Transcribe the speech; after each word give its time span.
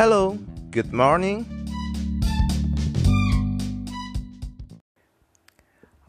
Hello, 0.00 0.32
good 0.72 0.96
morning. 0.96 1.44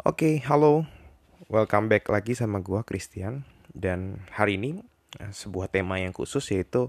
Oke, 0.07 0.39
halo. 0.47 0.87
Welcome 1.51 1.91
back 1.91 2.07
lagi 2.07 2.31
sama 2.31 2.63
gua 2.63 2.87
Christian 2.87 3.43
dan 3.75 4.23
hari 4.31 4.55
ini 4.55 4.79
eh, 5.19 5.35
sebuah 5.35 5.67
tema 5.67 5.99
yang 5.99 6.15
khusus 6.15 6.55
yaitu 6.55 6.87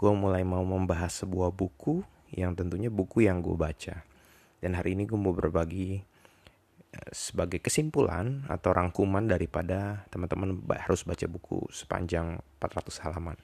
gue 0.00 0.12
mulai 0.16 0.40
mau 0.40 0.64
membahas 0.64 1.20
sebuah 1.20 1.52
buku 1.52 2.00
yang 2.32 2.56
tentunya 2.56 2.88
buku 2.88 3.28
yang 3.28 3.44
gue 3.44 3.52
baca. 3.52 4.08
Dan 4.64 4.72
hari 4.72 4.96
ini 4.96 5.04
gue 5.04 5.20
mau 5.20 5.36
berbagi 5.36 6.00
eh, 6.96 7.10
sebagai 7.12 7.60
kesimpulan 7.60 8.48
atau 8.48 8.72
rangkuman 8.72 9.28
daripada 9.28 10.08
teman-teman 10.08 10.64
harus 10.80 11.04
baca 11.04 11.28
buku 11.28 11.68
sepanjang 11.68 12.40
400 12.56 13.04
halaman. 13.04 13.36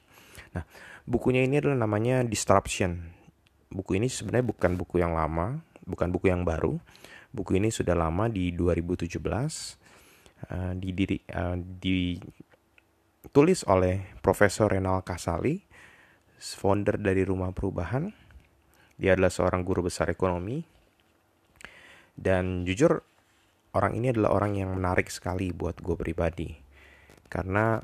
Nah, 0.55 0.63
bukunya 1.03 1.43
ini 1.43 1.59
adalah 1.59 1.83
namanya 1.83 2.23
Disruption. 2.23 3.11
Buku 3.69 3.99
ini 3.99 4.07
sebenarnya 4.07 4.47
bukan 4.55 4.71
buku 4.79 5.03
yang 5.03 5.13
lama, 5.13 5.59
bukan 5.83 6.07
buku 6.09 6.31
yang 6.31 6.47
baru 6.47 6.79
Buku 7.35 7.59
ini 7.59 7.67
sudah 7.67 7.99
lama 7.99 8.31
di 8.31 8.55
2017 8.55 9.19
uh, 9.19 10.71
didiri, 10.79 11.19
uh, 11.35 11.59
ditulis 11.83 13.67
oleh 13.67 14.15
Profesor 14.23 14.71
Renal 14.71 15.03
Kasali, 15.03 15.59
founder 16.39 16.95
dari 16.95 17.27
Rumah 17.27 17.51
Perubahan. 17.51 18.07
Dia 18.95 19.19
adalah 19.19 19.27
seorang 19.27 19.67
guru 19.67 19.91
besar 19.91 20.07
ekonomi. 20.07 20.63
Dan 22.15 22.63
jujur 22.63 23.03
orang 23.75 23.99
ini 23.99 24.15
adalah 24.15 24.31
orang 24.39 24.55
yang 24.55 24.71
menarik 24.71 25.11
sekali 25.11 25.51
buat 25.51 25.83
gue 25.83 25.99
pribadi. 25.99 26.55
Karena 27.27 27.83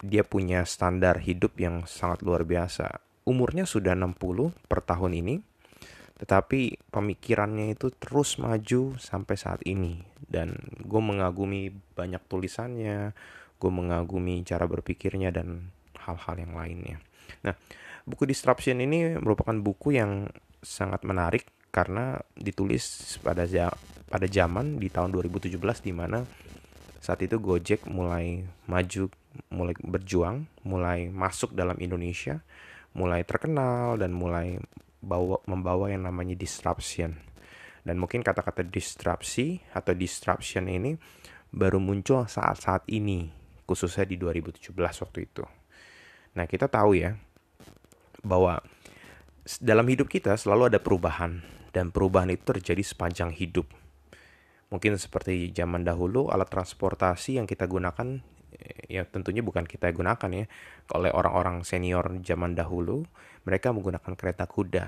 dia 0.00 0.24
punya 0.24 0.64
standar 0.64 1.20
hidup 1.20 1.56
yang 1.60 1.84
sangat 1.84 2.24
luar 2.24 2.44
biasa. 2.48 3.00
Umurnya 3.28 3.68
sudah 3.68 3.92
60 3.92 4.16
per 4.66 4.80
tahun 4.80 5.12
ini 5.20 5.36
tetapi 6.20 6.92
pemikirannya 6.92 7.72
itu 7.72 7.88
terus 7.96 8.36
maju 8.36 8.92
sampai 9.00 9.36
saat 9.40 9.64
ini 9.64 10.04
dan 10.28 10.52
gue 10.84 11.00
mengagumi 11.00 11.72
banyak 11.96 12.20
tulisannya 12.28 13.16
gue 13.56 13.72
mengagumi 13.72 14.44
cara 14.44 14.68
berpikirnya 14.68 15.32
dan 15.32 15.72
hal-hal 15.96 16.36
yang 16.36 16.52
lainnya 16.52 17.00
nah 17.40 17.56
buku 18.04 18.28
Disruption 18.28 18.84
ini 18.84 19.16
merupakan 19.16 19.56
buku 19.56 19.96
yang 19.96 20.28
sangat 20.60 21.08
menarik 21.08 21.48
karena 21.72 22.20
ditulis 22.36 23.16
pada 23.24 23.48
pada 24.12 24.26
zaman 24.28 24.76
di 24.76 24.92
tahun 24.92 25.16
2017 25.16 25.56
di 25.80 25.92
mana 25.96 26.20
saat 27.00 27.24
itu 27.24 27.40
Gojek 27.40 27.88
mulai 27.88 28.44
maju, 28.68 29.08
mulai 29.50 29.74
berjuang, 29.78 30.46
mulai 30.66 31.10
masuk 31.10 31.54
dalam 31.54 31.78
Indonesia, 31.78 32.42
mulai 32.94 33.22
terkenal 33.22 33.98
dan 33.98 34.10
mulai 34.10 34.58
bawa 35.00 35.40
membawa 35.46 35.88
yang 35.88 36.04
namanya 36.06 36.36
disruption. 36.36 37.16
Dan 37.80 37.96
mungkin 37.96 38.20
kata-kata 38.20 38.66
disrupsi 38.66 39.62
atau 39.72 39.96
disruption 39.96 40.68
ini 40.68 40.94
baru 41.50 41.80
muncul 41.80 42.28
saat-saat 42.28 42.86
ini, 42.92 43.32
khususnya 43.64 44.04
di 44.04 44.20
2017 44.20 44.76
waktu 44.76 45.18
itu. 45.24 45.44
Nah, 46.36 46.44
kita 46.46 46.68
tahu 46.70 46.94
ya 46.94 47.16
bahwa 48.20 48.60
dalam 49.58 49.88
hidup 49.88 50.06
kita 50.06 50.36
selalu 50.36 50.76
ada 50.76 50.78
perubahan 50.78 51.40
dan 51.72 51.90
perubahan 51.90 52.30
itu 52.30 52.44
terjadi 52.44 52.84
sepanjang 52.84 53.32
hidup. 53.32 53.66
Mungkin 54.70 54.94
seperti 55.00 55.50
zaman 55.50 55.82
dahulu 55.82 56.30
alat 56.30 56.46
transportasi 56.46 57.42
yang 57.42 57.48
kita 57.48 57.66
gunakan 57.66 58.22
ya 58.86 59.06
tentunya 59.06 59.40
bukan 59.40 59.64
kita 59.64 59.90
gunakan 59.92 60.30
ya. 60.30 60.46
Oleh 60.96 61.10
orang-orang 61.12 61.62
senior 61.62 62.20
zaman 62.24 62.54
dahulu, 62.56 63.04
mereka 63.44 63.72
menggunakan 63.74 64.12
kereta 64.14 64.44
kuda. 64.48 64.86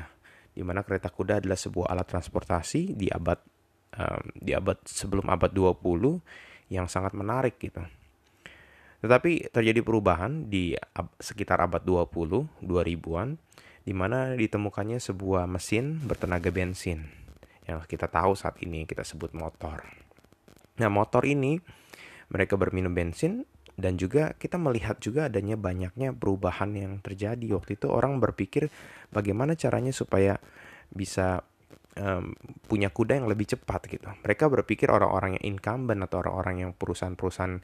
Di 0.53 0.61
mana 0.61 0.85
kereta 0.85 1.09
kuda 1.09 1.41
adalah 1.41 1.57
sebuah 1.57 1.89
alat 1.93 2.07
transportasi 2.09 2.93
di 2.93 3.09
abad 3.09 3.41
um, 3.97 4.23
di 4.37 4.53
abad 4.53 4.77
sebelum 4.85 5.29
abad 5.33 5.51
20 5.53 6.73
yang 6.73 6.89
sangat 6.89 7.17
menarik 7.17 7.57
gitu. 7.61 7.81
Tetapi 9.03 9.51
terjadi 9.51 9.83
perubahan 9.83 10.47
di 10.47 10.79
sekitar 11.19 11.59
abad 11.59 11.83
20, 11.83 12.63
2000-an 12.63 13.29
di 13.83 13.91
mana 13.91 14.39
ditemukannya 14.39 15.03
sebuah 15.03 15.51
mesin 15.51 15.99
bertenaga 16.07 16.55
bensin 16.55 17.03
yang 17.67 17.83
kita 17.83 18.07
tahu 18.07 18.39
saat 18.39 18.59
ini 18.63 18.87
kita 18.87 19.03
sebut 19.03 19.35
motor. 19.35 19.83
Nah, 20.79 20.91
motor 20.91 21.27
ini 21.27 21.59
mereka 22.31 22.55
berminum 22.55 22.95
bensin 22.95 23.43
dan 23.83 23.99
juga 23.99 24.39
kita 24.39 24.55
melihat 24.63 25.03
juga 25.03 25.27
adanya 25.27 25.59
banyaknya 25.59 26.15
perubahan 26.15 26.71
yang 26.79 27.03
terjadi. 27.03 27.59
Waktu 27.59 27.75
itu 27.75 27.91
orang 27.91 28.23
berpikir 28.23 28.71
bagaimana 29.11 29.59
caranya 29.59 29.91
supaya 29.91 30.39
bisa 30.95 31.43
um, 31.99 32.31
punya 32.71 32.95
kuda 32.95 33.19
yang 33.19 33.27
lebih 33.27 33.51
cepat 33.59 33.91
gitu. 33.91 34.07
Mereka 34.23 34.47
berpikir 34.47 34.87
orang-orang 34.89 35.37
yang 35.41 35.59
incumbent 35.59 36.01
atau 36.07 36.23
orang-orang 36.23 36.69
yang 36.69 36.71
perusahaan-perusahaan 36.79 37.59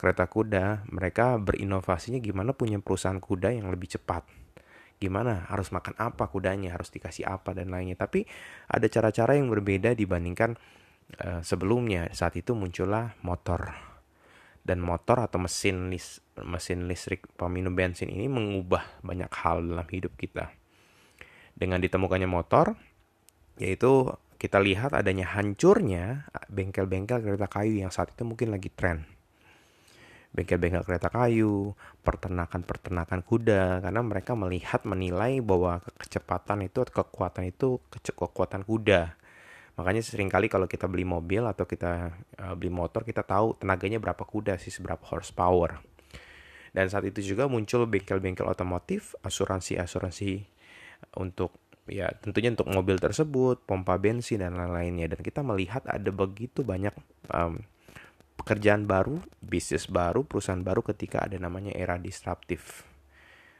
kereta 0.00 0.24
kuda 0.26 0.88
mereka 0.88 1.36
berinovasinya 1.36 2.18
gimana 2.24 2.56
punya 2.56 2.80
perusahaan 2.82 3.20
kuda 3.20 3.54
yang 3.54 3.70
lebih 3.70 3.94
cepat. 3.94 4.26
Gimana? 5.00 5.48
Harus 5.48 5.72
makan 5.72 5.96
apa 5.96 6.28
kudanya? 6.28 6.76
Harus 6.76 6.92
dikasih 6.92 7.24
apa 7.24 7.56
dan 7.56 7.72
lainnya. 7.72 7.96
Tapi 7.96 8.26
ada 8.68 8.84
cara-cara 8.84 9.32
yang 9.38 9.48
berbeda 9.48 9.96
dibandingkan 9.96 10.60
uh, 11.24 11.40
sebelumnya. 11.40 12.12
Saat 12.12 12.36
itu 12.36 12.52
muncullah 12.52 13.16
motor 13.24 13.89
dan 14.70 14.78
motor 14.78 15.18
atau 15.18 15.42
mesin 15.42 15.90
lis 15.90 16.22
mesin 16.38 16.86
listrik 16.86 17.26
peminum 17.34 17.74
bensin 17.74 18.06
ini 18.06 18.30
mengubah 18.30 19.02
banyak 19.02 19.26
hal 19.34 19.66
dalam 19.66 19.82
hidup 19.90 20.14
kita. 20.14 20.54
Dengan 21.58 21.82
ditemukannya 21.82 22.30
motor, 22.30 22.78
yaitu 23.58 24.14
kita 24.38 24.62
lihat 24.62 24.94
adanya 24.94 25.26
hancurnya 25.34 26.30
bengkel-bengkel 26.46 27.20
kereta 27.20 27.50
kayu 27.50 27.82
yang 27.82 27.90
saat 27.90 28.14
itu 28.14 28.22
mungkin 28.22 28.54
lagi 28.54 28.70
tren. 28.70 29.04
Bengkel-bengkel 30.30 30.86
kereta 30.86 31.10
kayu, 31.10 31.74
pertenakan-pertenakan 32.06 33.26
kuda, 33.26 33.82
karena 33.82 34.00
mereka 34.06 34.38
melihat 34.38 34.86
menilai 34.86 35.42
bahwa 35.42 35.82
kecepatan 35.98 36.70
itu 36.70 36.86
kekuatan 36.86 37.50
itu 37.50 37.82
kekuatan 37.90 38.62
kuda 38.62 39.18
Makanya 39.80 40.04
sering 40.04 40.28
kali 40.28 40.52
kalau 40.52 40.68
kita 40.68 40.84
beli 40.84 41.08
mobil 41.08 41.40
atau 41.48 41.64
kita 41.64 42.12
uh, 42.36 42.52
beli 42.52 42.68
motor 42.68 43.00
kita 43.00 43.24
tahu 43.24 43.56
tenaganya 43.56 43.96
berapa 43.96 44.20
kuda 44.28 44.60
sih, 44.60 44.68
seberapa 44.68 45.00
horsepower. 45.08 45.80
Dan 46.76 46.92
saat 46.92 47.08
itu 47.08 47.24
juga 47.24 47.48
muncul 47.48 47.88
bengkel-bengkel 47.88 48.44
otomotif, 48.44 49.16
asuransi-asuransi 49.24 50.44
untuk 51.16 51.56
ya 51.88 52.12
tentunya 52.12 52.52
untuk 52.52 52.68
mobil 52.68 53.00
tersebut, 53.00 53.64
pompa 53.64 53.96
bensin 53.96 54.44
dan 54.44 54.60
lain-lainnya. 54.60 55.16
Dan 55.16 55.24
kita 55.24 55.40
melihat 55.40 55.88
ada 55.88 56.12
begitu 56.12 56.60
banyak 56.60 56.92
um, 57.32 57.64
pekerjaan 58.36 58.84
baru, 58.84 59.16
bisnis 59.40 59.88
baru, 59.88 60.28
perusahaan 60.28 60.60
baru 60.60 60.84
ketika 60.92 61.24
ada 61.24 61.40
namanya 61.40 61.72
era 61.72 61.96
disruptif. 61.96 62.84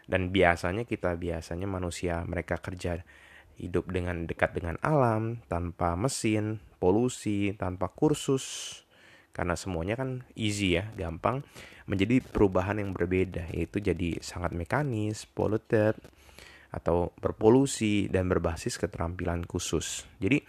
Dan 0.05 0.29
biasanya 0.29 0.85
kita 0.85 1.17
biasanya 1.17 1.65
manusia 1.65 2.21
mereka 2.29 2.61
kerja 2.61 3.01
hidup 3.61 3.93
dengan 3.93 4.25
dekat 4.25 4.57
dengan 4.57 4.81
alam, 4.81 5.45
tanpa 5.53 5.93
mesin, 6.01 6.65
polusi, 6.81 7.53
tanpa 7.61 7.93
kursus. 7.93 8.81
Karena 9.37 9.55
semuanya 9.55 10.01
kan 10.01 10.25
easy 10.33 10.81
ya, 10.81 10.89
gampang. 10.97 11.45
Menjadi 11.85 12.25
perubahan 12.25 12.81
yang 12.81 12.97
berbeda, 12.97 13.53
yaitu 13.53 13.85
jadi 13.85 14.17
sangat 14.25 14.57
mekanis, 14.57 15.29
polluted, 15.29 15.95
atau 16.73 17.13
berpolusi 17.19 18.09
dan 18.09 18.31
berbasis 18.31 18.79
keterampilan 18.79 19.45
khusus. 19.45 20.07
Jadi 20.23 20.41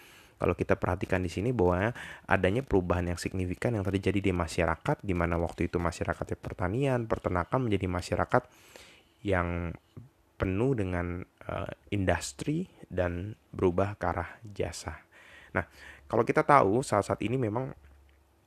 kalau 0.42 0.58
kita 0.58 0.74
perhatikan 0.74 1.22
di 1.22 1.30
sini 1.30 1.54
bahwa 1.54 1.94
adanya 2.26 2.66
perubahan 2.66 3.14
yang 3.14 3.20
signifikan 3.22 3.78
yang 3.78 3.86
terjadi 3.86 4.26
di 4.26 4.34
masyarakat 4.34 4.98
di 5.06 5.14
mana 5.14 5.38
waktu 5.38 5.70
itu 5.70 5.78
masyarakatnya 5.78 6.38
pertanian, 6.42 7.06
peternakan 7.06 7.70
menjadi 7.70 7.86
masyarakat 7.86 8.44
yang 9.22 9.70
penuh 10.42 10.74
dengan 10.74 11.22
uh, 11.46 11.70
industri 11.94 12.66
dan 12.92 13.40
berubah 13.56 13.96
ke 13.96 14.06
arah 14.12 14.30
jasa. 14.44 15.00
Nah, 15.56 15.64
kalau 16.12 16.28
kita 16.28 16.44
tahu 16.44 16.84
saat 16.84 17.08
saat 17.08 17.24
ini 17.24 17.40
memang 17.40 17.72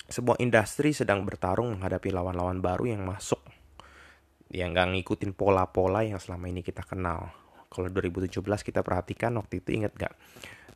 sebuah 0.04 0.36
industri 0.44 0.92
sedang 0.92 1.24
bertarung 1.24 1.80
menghadapi 1.80 2.12
lawan-lawan 2.12 2.60
baru 2.60 2.92
yang 2.92 3.08
masuk 3.08 3.40
yang 4.52 4.76
nggak 4.76 4.92
ngikutin 4.94 5.32
pola-pola 5.32 6.04
yang 6.04 6.20
selama 6.20 6.52
ini 6.52 6.60
kita 6.60 6.84
kenal. 6.84 7.32
Kalau 7.72 7.90
2017 7.90 8.38
kita 8.62 8.86
perhatikan 8.86 9.34
waktu 9.34 9.58
itu 9.58 9.74
ingat 9.74 9.96
nggak 9.98 10.14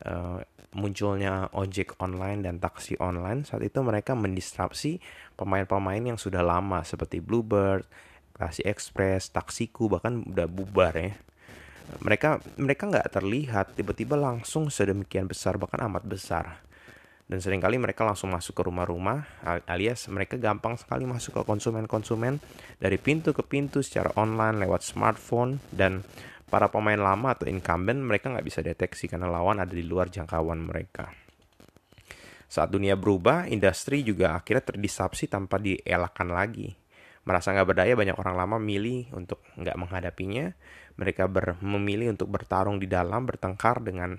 uh, 0.09 0.43
munculnya 0.75 1.47
ojek 1.55 1.95
online 2.03 2.43
dan 2.43 2.59
taksi 2.59 2.99
online 2.99 3.47
saat 3.47 3.63
itu 3.65 3.79
mereka 3.81 4.19
mendisrupsi 4.19 4.99
pemain-pemain 5.39 6.03
yang 6.03 6.19
sudah 6.19 6.43
lama 6.43 6.83
seperti 6.83 7.23
Bluebird, 7.23 7.87
Taksi 8.35 8.67
Express, 8.67 9.31
Taksiku 9.31 9.87
bahkan 9.87 10.27
udah 10.27 10.51
bubar 10.51 10.93
ya 10.99 11.15
mereka 12.05 12.39
mereka 12.61 12.89
nggak 12.89 13.09
terlihat 13.09 13.67
tiba-tiba 13.75 14.15
langsung 14.15 14.69
sedemikian 14.69 15.25
besar 15.25 15.57
bahkan 15.57 15.81
amat 15.89 16.05
besar 16.05 16.61
dan 17.29 17.45
sering 17.45 17.61
kali 17.61 17.77
mereka 17.77 18.09
langsung 18.09 18.33
masuk 18.33 18.57
ke 18.57 18.63
rumah-rumah 18.65 19.25
alias 19.69 20.09
mereka 20.09 20.41
gampang 20.41 20.81
sekali 20.81 21.05
masuk 21.05 21.41
ke 21.41 21.43
konsumen-konsumen 21.45 22.41
dari 22.81 22.97
pintu 22.97 23.37
ke 23.37 23.45
pintu 23.45 23.85
secara 23.85 24.13
online 24.17 24.65
lewat 24.65 24.81
smartphone 24.81 25.61
dan 25.69 26.05
para 26.49 26.73
pemain 26.73 26.97
lama 26.97 27.37
atau 27.37 27.45
incumbent 27.45 28.01
mereka 28.01 28.33
nggak 28.33 28.47
bisa 28.49 28.65
deteksi 28.65 29.07
karena 29.07 29.29
lawan 29.29 29.61
ada 29.61 29.71
di 29.71 29.85
luar 29.85 30.09
jangkauan 30.09 30.65
mereka. 30.65 31.13
Saat 32.49 32.73
dunia 32.73 32.97
berubah, 32.97 33.45
industri 33.45 34.01
juga 34.01 34.33
akhirnya 34.33 34.73
terdisrupsi 34.73 35.29
tanpa 35.29 35.61
dielakkan 35.61 36.33
lagi. 36.33 36.73
Merasa 37.29 37.53
nggak 37.53 37.69
berdaya, 37.69 37.93
banyak 37.93 38.17
orang 38.17 38.41
lama 38.41 38.57
milih 38.57 39.13
untuk 39.13 39.45
nggak 39.61 39.77
menghadapinya. 39.77 40.57
Mereka 40.99 41.31
ber, 41.31 41.57
memilih 41.63 42.11
untuk 42.13 42.29
bertarung 42.29 42.83
di 42.83 42.91
dalam, 42.91 43.25
bertengkar 43.25 43.81
dengan 43.81 44.19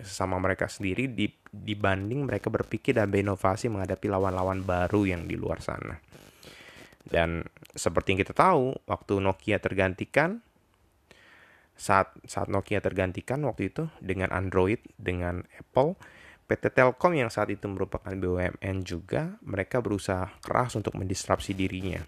sesama 0.00 0.40
mereka 0.40 0.70
sendiri 0.70 1.10
dibanding 1.50 2.24
mereka 2.24 2.48
berpikir 2.48 2.96
dan 2.96 3.12
berinovasi 3.12 3.68
menghadapi 3.68 4.06
lawan-lawan 4.08 4.64
baru 4.64 5.04
yang 5.04 5.28
di 5.28 5.36
luar 5.36 5.60
sana. 5.60 5.98
Dan 7.04 7.42
seperti 7.74 8.14
yang 8.14 8.20
kita 8.22 8.34
tahu, 8.36 8.76
waktu 8.86 9.18
Nokia 9.18 9.58
tergantikan, 9.58 10.40
saat 11.74 12.12
saat 12.28 12.52
Nokia 12.52 12.84
tergantikan 12.84 13.40
waktu 13.48 13.72
itu 13.72 13.88
dengan 13.98 14.30
Android, 14.30 14.78
dengan 15.00 15.42
Apple, 15.56 15.96
PT 16.44 16.76
Telkom 16.76 17.16
yang 17.16 17.32
saat 17.32 17.48
itu 17.48 17.66
merupakan 17.70 18.12
BUMN 18.12 18.84
juga, 18.84 19.40
mereka 19.40 19.80
berusaha 19.80 20.28
keras 20.44 20.76
untuk 20.76 20.98
mendisrupsi 20.98 21.56
dirinya. 21.56 22.04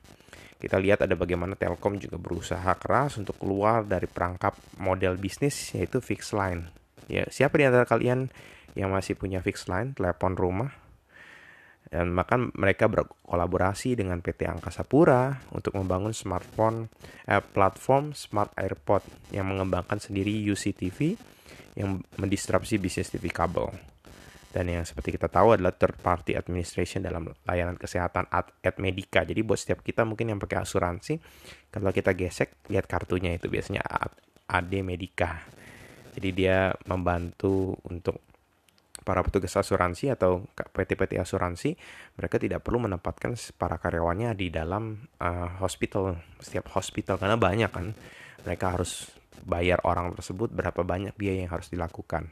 Kita 0.62 0.78
lihat 0.78 1.02
ada 1.02 1.18
bagaimana 1.18 1.58
Telkom 1.58 1.98
juga 1.98 2.22
berusaha 2.22 2.78
keras 2.78 3.18
untuk 3.18 3.34
keluar 3.42 3.82
dari 3.82 4.06
perangkap 4.06 4.54
model 4.78 5.18
bisnis 5.18 5.74
yaitu 5.74 5.98
fixed 5.98 6.30
line. 6.30 6.70
Ya, 7.10 7.26
siapa 7.26 7.58
di 7.58 7.66
antara 7.66 7.82
kalian 7.82 8.30
yang 8.78 8.94
masih 8.94 9.18
punya 9.18 9.42
fixed 9.42 9.66
line, 9.66 9.90
telepon 9.98 10.38
rumah, 10.38 10.70
dan 11.90 12.14
bahkan 12.14 12.54
mereka 12.54 12.86
berkolaborasi 12.86 13.98
dengan 13.98 14.22
PT 14.22 14.46
Angkasa 14.46 14.86
Pura 14.86 15.42
untuk 15.50 15.74
membangun 15.74 16.14
smartphone 16.14 16.86
eh, 17.26 17.42
platform 17.42 18.14
Smart 18.14 18.54
AirPod 18.54 19.02
yang 19.34 19.50
mengembangkan 19.50 19.98
sendiri 19.98 20.30
UCTV 20.46 21.18
yang 21.74 22.00
mendistrupsi 22.22 22.78
bisnis 22.78 23.10
TV 23.10 23.34
kabel. 23.34 23.91
Dan 24.52 24.68
yang 24.68 24.84
seperti 24.84 25.16
kita 25.16 25.32
tahu 25.32 25.56
adalah 25.56 25.72
third 25.72 25.96
party 25.96 26.36
administration 26.36 27.00
dalam 27.00 27.32
layanan 27.48 27.80
kesehatan 27.80 28.28
Ad, 28.28 28.52
Medica. 28.76 29.24
Jadi 29.24 29.40
buat 29.40 29.56
setiap 29.56 29.80
kita 29.80 30.04
mungkin 30.04 30.28
yang 30.28 30.36
pakai 30.36 30.60
asuransi, 30.60 31.16
kalau 31.72 31.88
kita 31.88 32.12
gesek 32.12 32.68
lihat 32.68 32.84
kartunya 32.84 33.32
itu 33.32 33.48
biasanya 33.48 33.80
AD 34.52 34.72
Medica. 34.84 35.40
Jadi 36.12 36.28
dia 36.36 36.76
membantu 36.84 37.80
untuk 37.88 38.20
para 39.02 39.24
petugas 39.24 39.56
asuransi 39.56 40.12
atau 40.14 40.46
PT-PT 40.54 41.18
asuransi, 41.18 41.74
mereka 42.14 42.36
tidak 42.38 42.62
perlu 42.62 42.84
menempatkan 42.84 43.34
para 43.58 43.80
karyawannya 43.80 44.36
di 44.36 44.52
dalam 44.52 45.08
uh, 45.18 45.58
hospital, 45.58 46.20
setiap 46.38 46.70
hospital 46.76 47.18
karena 47.18 47.40
banyak 47.40 47.70
kan. 47.72 47.96
Mereka 48.44 48.66
harus 48.78 49.10
bayar 49.42 49.82
orang 49.82 50.14
tersebut 50.14 50.52
berapa 50.54 50.86
banyak 50.86 51.16
biaya 51.18 51.48
yang 51.48 51.52
harus 51.52 51.72
dilakukan. 51.72 52.30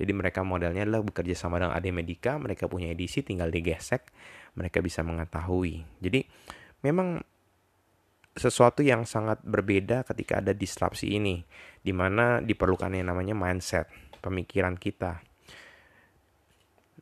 Jadi 0.00 0.12
mereka 0.16 0.40
modelnya 0.40 0.88
adalah 0.88 1.04
bekerja 1.04 1.36
sama 1.36 1.60
dengan 1.60 1.76
AD 1.76 1.92
Medica, 1.92 2.40
mereka 2.40 2.64
punya 2.64 2.88
edisi 2.88 3.20
tinggal 3.20 3.52
digesek, 3.52 4.08
mereka 4.56 4.80
bisa 4.80 5.04
mengetahui. 5.04 5.84
Jadi 6.00 6.24
memang 6.80 7.20
sesuatu 8.32 8.80
yang 8.80 9.04
sangat 9.04 9.44
berbeda 9.44 10.08
ketika 10.08 10.40
ada 10.40 10.56
disrupsi 10.56 11.20
ini, 11.20 11.44
di 11.84 11.92
mana 11.92 12.40
diperlukan 12.40 12.96
yang 12.96 13.12
namanya 13.12 13.36
mindset, 13.36 13.92
pemikiran 14.24 14.80
kita 14.80 15.20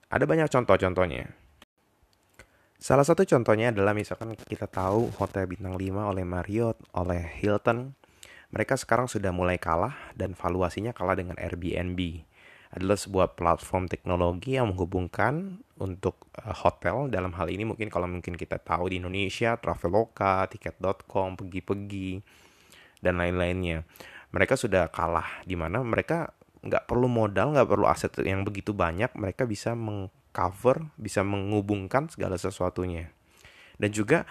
ada 0.09 0.25
banyak 0.25 0.49
contoh-contohnya. 0.49 1.29
Salah 2.81 3.05
satu 3.05 3.29
contohnya 3.29 3.75
adalah 3.75 3.93
misalkan 3.93 4.33
kita 4.33 4.65
tahu 4.65 5.13
hotel 5.21 5.45
bintang 5.45 5.77
5 5.77 6.11
oleh 6.15 6.25
Marriott, 6.25 6.81
oleh 6.97 7.21
Hilton, 7.43 7.93
mereka 8.49 8.81
sekarang 8.81 9.05
sudah 9.05 9.29
mulai 9.37 9.61
kalah 9.61 9.93
dan 10.17 10.33
valuasinya 10.33 10.97
kalah 10.97 11.13
dengan 11.13 11.37
Airbnb. 11.37 12.25
Adalah 12.69 13.01
sebuah 13.01 13.33
platform 13.33 13.89
teknologi 13.89 14.61
yang 14.61 14.73
menghubungkan 14.73 15.65
untuk 15.81 16.29
eh, 16.37 16.53
hotel. 16.53 17.09
Dalam 17.09 17.33
hal 17.35 17.49
ini 17.49 17.65
mungkin 17.65 17.89
kalau 17.89 18.05
mungkin 18.11 18.37
kita 18.37 18.61
tahu 18.61 18.93
di 18.93 19.01
Indonesia, 19.01 19.57
Traveloka, 19.57 20.45
Tiket.com, 20.53 21.41
pergi-pergi 21.41 22.21
dan 23.01 23.21
lain-lainnya. 23.23 23.87
Mereka 24.35 24.61
sudah 24.61 24.93
kalah 24.93 25.41
di 25.49 25.57
mana 25.57 25.81
mereka 25.81 26.37
nggak 26.59 26.91
perlu 26.91 27.07
modal 27.07 27.55
nggak 27.55 27.71
perlu 27.71 27.87
aset 27.89 28.13
yang 28.25 28.45
begitu 28.45 28.77
banyak. 28.77 29.09
Mereka 29.17 29.49
bisa 29.49 29.73
mengcover 29.73 30.93
bisa 31.01 31.25
menghubungkan 31.25 32.13
segala 32.13 32.37
sesuatunya. 32.37 33.09
Dan 33.79 33.95
juga 33.95 34.27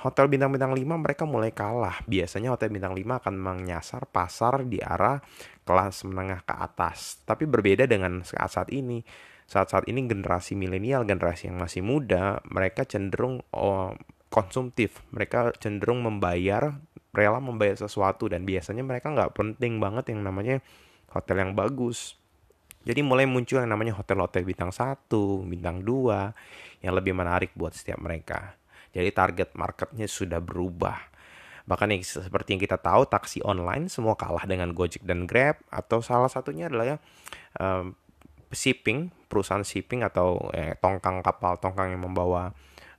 hotel 0.00 0.32
bintang-bintang 0.32 0.72
5 0.72 0.80
mereka 0.80 1.24
mulai 1.28 1.52
kalah. 1.52 2.00
Biasanya 2.08 2.52
hotel 2.56 2.72
bintang 2.72 2.96
5 2.96 3.20
akan 3.20 3.34
menyasar 3.36 4.08
pasar 4.08 4.64
di 4.64 4.80
arah 4.80 5.20
kelas 5.64 6.04
menengah 6.08 6.44
ke 6.44 6.54
atas. 6.56 7.20
Tapi 7.24 7.44
berbeda 7.44 7.84
dengan 7.84 8.24
saat-saat 8.24 8.72
ini. 8.72 9.04
Saat-saat 9.50 9.90
ini 9.90 10.06
generasi 10.06 10.54
milenial 10.54 11.02
generasi 11.02 11.50
yang 11.50 11.58
masih 11.58 11.82
muda 11.82 12.38
mereka 12.48 12.86
cenderung 12.86 13.42
oh, 13.52 13.92
konsumtif. 14.32 15.04
Mereka 15.12 15.58
cenderung 15.60 16.00
membayar 16.00 16.80
rela 17.12 17.40
membayar 17.42 17.76
sesuatu. 17.76 18.30
Dan 18.30 18.48
biasanya 18.48 18.84
mereka 18.86 19.12
nggak 19.12 19.36
penting 19.36 19.80
banget 19.82 20.16
yang 20.16 20.24
namanya 20.24 20.64
hotel 21.12 21.44
yang 21.44 21.52
bagus. 21.52 22.16
Jadi 22.80 23.04
mulai 23.04 23.28
muncul 23.28 23.60
yang 23.60 23.68
namanya 23.68 23.92
hotel-hotel 23.92 24.40
bintang 24.40 24.72
1, 24.72 25.12
bintang 25.44 25.84
2 25.84 26.80
yang 26.80 26.96
lebih 26.96 27.12
menarik 27.12 27.52
buat 27.52 27.76
setiap 27.76 28.00
mereka. 28.00 28.59
Jadi 28.90 29.10
target 29.14 29.54
marketnya 29.54 30.06
sudah 30.10 30.42
berubah. 30.42 30.98
Bahkan 31.70 31.88
yang 31.94 32.02
seperti 32.02 32.58
yang 32.58 32.62
kita 32.62 32.82
tahu 32.82 33.06
taksi 33.06 33.38
online 33.46 33.86
semua 33.86 34.18
kalah 34.18 34.42
dengan 34.42 34.74
Gojek 34.74 35.06
dan 35.06 35.30
Grab 35.30 35.62
atau 35.70 36.02
salah 36.02 36.26
satunya 36.26 36.66
adalah 36.66 36.96
ya 36.96 36.96
um, 37.62 37.94
shipping, 38.50 39.14
perusahaan 39.30 39.62
shipping 39.62 40.02
atau 40.02 40.50
eh, 40.50 40.74
tongkang 40.82 41.22
kapal 41.22 41.62
tongkang 41.62 41.94
yang 41.94 42.02
membawa 42.02 42.50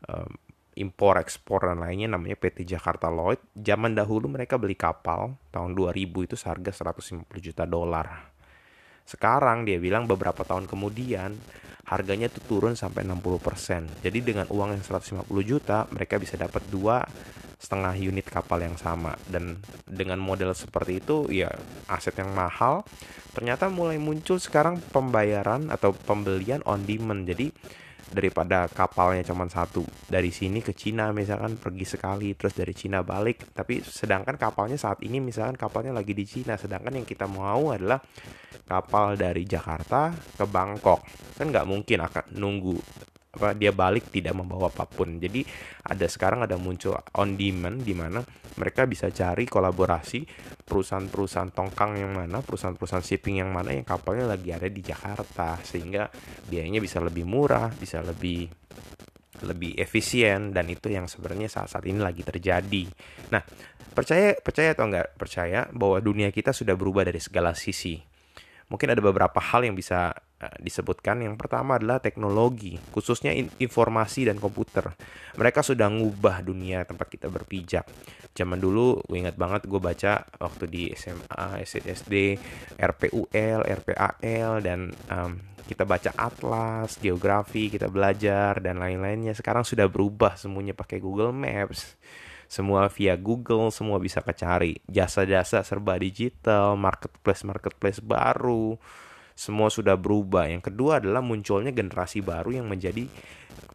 um, 0.08 0.32
impor 0.80 1.20
ekspor 1.20 1.68
dan 1.68 1.84
lainnya 1.84 2.16
namanya 2.16 2.40
PT 2.40 2.64
Jakarta 2.64 3.12
Lloyd. 3.12 3.44
Zaman 3.60 3.92
dahulu 3.92 4.32
mereka 4.32 4.56
beli 4.56 4.80
kapal 4.80 5.36
tahun 5.52 5.76
2000 5.76 6.08
itu 6.32 6.36
seharga 6.40 6.72
150 6.72 7.28
juta 7.44 7.68
dolar. 7.68 8.31
Sekarang 9.12 9.68
dia 9.68 9.76
bilang 9.76 10.08
beberapa 10.08 10.48
tahun 10.48 10.72
kemudian 10.72 11.36
harganya 11.92 12.32
itu 12.32 12.40
turun 12.48 12.80
sampai 12.80 13.04
60%. 13.04 14.00
Jadi 14.00 14.20
dengan 14.24 14.48
uang 14.48 14.80
yang 14.80 14.84
150 14.84 15.28
juta 15.44 15.84
mereka 15.92 16.16
bisa 16.16 16.40
dapat 16.40 16.64
dua 16.72 17.04
setengah 17.62 17.94
unit 17.94 18.26
kapal 18.26 18.58
yang 18.58 18.74
sama 18.74 19.14
dan 19.30 19.62
dengan 19.86 20.18
model 20.18 20.50
seperti 20.58 20.98
itu 20.98 21.30
ya 21.30 21.46
aset 21.86 22.18
yang 22.18 22.34
mahal 22.34 22.82
ternyata 23.38 23.70
mulai 23.70 24.02
muncul 24.02 24.42
sekarang 24.42 24.82
pembayaran 24.90 25.70
atau 25.70 25.94
pembelian 25.94 26.66
on 26.66 26.90
demand 26.90 27.30
jadi 27.30 27.54
daripada 28.12 28.68
kapalnya 28.68 29.24
cuma 29.26 29.48
satu. 29.48 29.82
Dari 30.08 30.30
sini 30.30 30.60
ke 30.60 30.76
Cina 30.76 31.10
misalkan 31.16 31.58
pergi 31.58 31.88
sekali 31.88 32.36
terus 32.36 32.54
dari 32.54 32.76
Cina 32.76 33.02
balik. 33.02 33.56
Tapi 33.56 33.82
sedangkan 33.82 34.36
kapalnya 34.36 34.78
saat 34.78 35.00
ini 35.02 35.24
misalkan 35.24 35.56
kapalnya 35.56 35.96
lagi 35.96 36.12
di 36.12 36.28
Cina. 36.28 36.60
Sedangkan 36.60 36.94
yang 36.94 37.08
kita 37.08 37.26
mau 37.26 37.72
adalah 37.72 38.04
kapal 38.68 39.16
dari 39.16 39.48
Jakarta 39.48 40.12
ke 40.12 40.46
Bangkok. 40.46 41.02
Kan 41.40 41.50
nggak 41.50 41.68
mungkin 41.68 41.98
akan 42.04 42.26
nunggu 42.38 42.78
apa 43.32 43.56
dia 43.56 43.72
balik 43.72 44.12
tidak 44.12 44.36
membawa 44.36 44.68
apa 44.68 44.84
pun. 44.84 45.16
Jadi 45.16 45.48
ada 45.88 46.04
sekarang 46.08 46.44
ada 46.44 46.60
muncul 46.60 47.00
on 47.16 47.40
demand 47.40 47.80
di 47.84 47.96
mana 47.96 48.20
mereka 48.60 48.84
bisa 48.84 49.08
cari 49.08 49.48
kolaborasi 49.48 50.28
perusahaan-perusahaan 50.68 51.56
tongkang 51.56 51.96
yang 51.96 52.12
mana, 52.12 52.44
perusahaan-perusahaan 52.44 53.04
shipping 53.04 53.40
yang 53.40 53.52
mana 53.52 53.72
yang 53.72 53.88
kapalnya 53.88 54.28
lagi 54.28 54.52
ada 54.52 54.68
di 54.68 54.84
Jakarta 54.84 55.56
sehingga 55.64 56.12
biayanya 56.48 56.84
bisa 56.84 57.00
lebih 57.00 57.24
murah, 57.24 57.72
bisa 57.72 58.04
lebih 58.04 58.52
lebih 59.42 59.74
efisien 59.80 60.54
dan 60.54 60.70
itu 60.70 60.94
yang 60.94 61.10
sebenarnya 61.10 61.50
saat-saat 61.50 61.88
ini 61.90 61.98
lagi 61.98 62.22
terjadi. 62.22 62.86
Nah, 63.34 63.42
percaya 63.96 64.38
percaya 64.38 64.78
atau 64.78 64.86
enggak 64.86 65.18
percaya 65.18 65.66
bahwa 65.74 65.98
dunia 65.98 66.30
kita 66.30 66.54
sudah 66.54 66.78
berubah 66.78 67.08
dari 67.08 67.18
segala 67.18 67.58
sisi. 67.58 68.11
Mungkin 68.72 68.96
ada 68.96 69.04
beberapa 69.04 69.44
hal 69.44 69.68
yang 69.68 69.76
bisa 69.76 70.16
Eh, 70.42 70.58
disebutkan. 70.58 71.22
Yang 71.22 71.38
pertama 71.38 71.78
adalah 71.78 72.02
teknologi 72.02 72.74
khususnya 72.90 73.30
informasi 73.62 74.26
dan 74.26 74.42
komputer. 74.42 74.90
Mereka 75.38 75.62
sudah 75.62 75.86
ngubah 75.86 76.42
dunia 76.42 76.82
tempat 76.82 77.14
kita 77.14 77.30
berpijak. 77.30 77.86
Zaman 78.34 78.58
dulu 78.58 79.06
gue 79.06 79.22
ingat 79.22 79.38
banget 79.38 79.70
gue 79.70 79.78
baca 79.78 80.26
waktu 80.42 80.66
di 80.66 80.84
SMA 80.98 81.62
SD 81.62 82.42
RPUL 82.74 83.62
RPAL 83.86 84.52
dan 84.66 84.90
um, 85.14 85.38
kita 85.70 85.86
baca 85.86 86.10
atlas 86.18 86.98
geografi 86.98 87.70
kita 87.70 87.86
belajar 87.86 88.66
dan 88.66 88.82
lain-lainnya. 88.82 89.38
Sekarang 89.38 89.62
sudah 89.62 89.86
berubah 89.86 90.42
semuanya 90.42 90.74
pakai 90.74 90.98
Google 90.98 91.38
Maps 91.38 92.02
semua 92.52 92.92
via 92.92 93.16
Google 93.16 93.72
semua 93.72 93.96
bisa 93.96 94.20
kecari. 94.20 94.84
Jasa-jasa 94.92 95.64
serba 95.64 95.96
digital 95.96 96.76
marketplace 96.76 97.48
marketplace 97.48 98.04
baru. 98.04 98.76
Semua 99.32 99.72
sudah 99.72 99.96
berubah. 99.96 100.52
Yang 100.52 100.68
kedua 100.68 101.00
adalah 101.00 101.24
munculnya 101.24 101.72
generasi 101.72 102.20
baru 102.20 102.60
yang 102.60 102.68
menjadi 102.68 103.08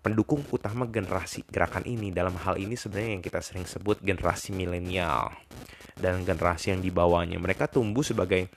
pendukung 0.05 0.45
utama 0.53 0.85
generasi 0.85 1.49
gerakan 1.49 1.89
ini. 1.89 2.13
Dalam 2.13 2.37
hal 2.37 2.61
ini 2.61 2.77
sebenarnya 2.77 3.17
yang 3.17 3.25
kita 3.25 3.41
sering 3.41 3.65
sebut 3.65 4.05
generasi 4.05 4.53
milenial. 4.53 5.33
Dan 5.97 6.29
generasi 6.29 6.77
yang 6.77 6.85
dibawanya 6.85 7.41
mereka 7.41 7.73
tumbuh 7.73 8.05
sebagai 8.05 8.53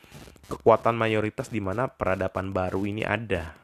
kekuatan 0.52 1.00
mayoritas 1.00 1.48
di 1.48 1.64
mana 1.64 1.88
peradaban 1.88 2.52
baru 2.52 2.84
ini 2.84 3.08
ada 3.08 3.56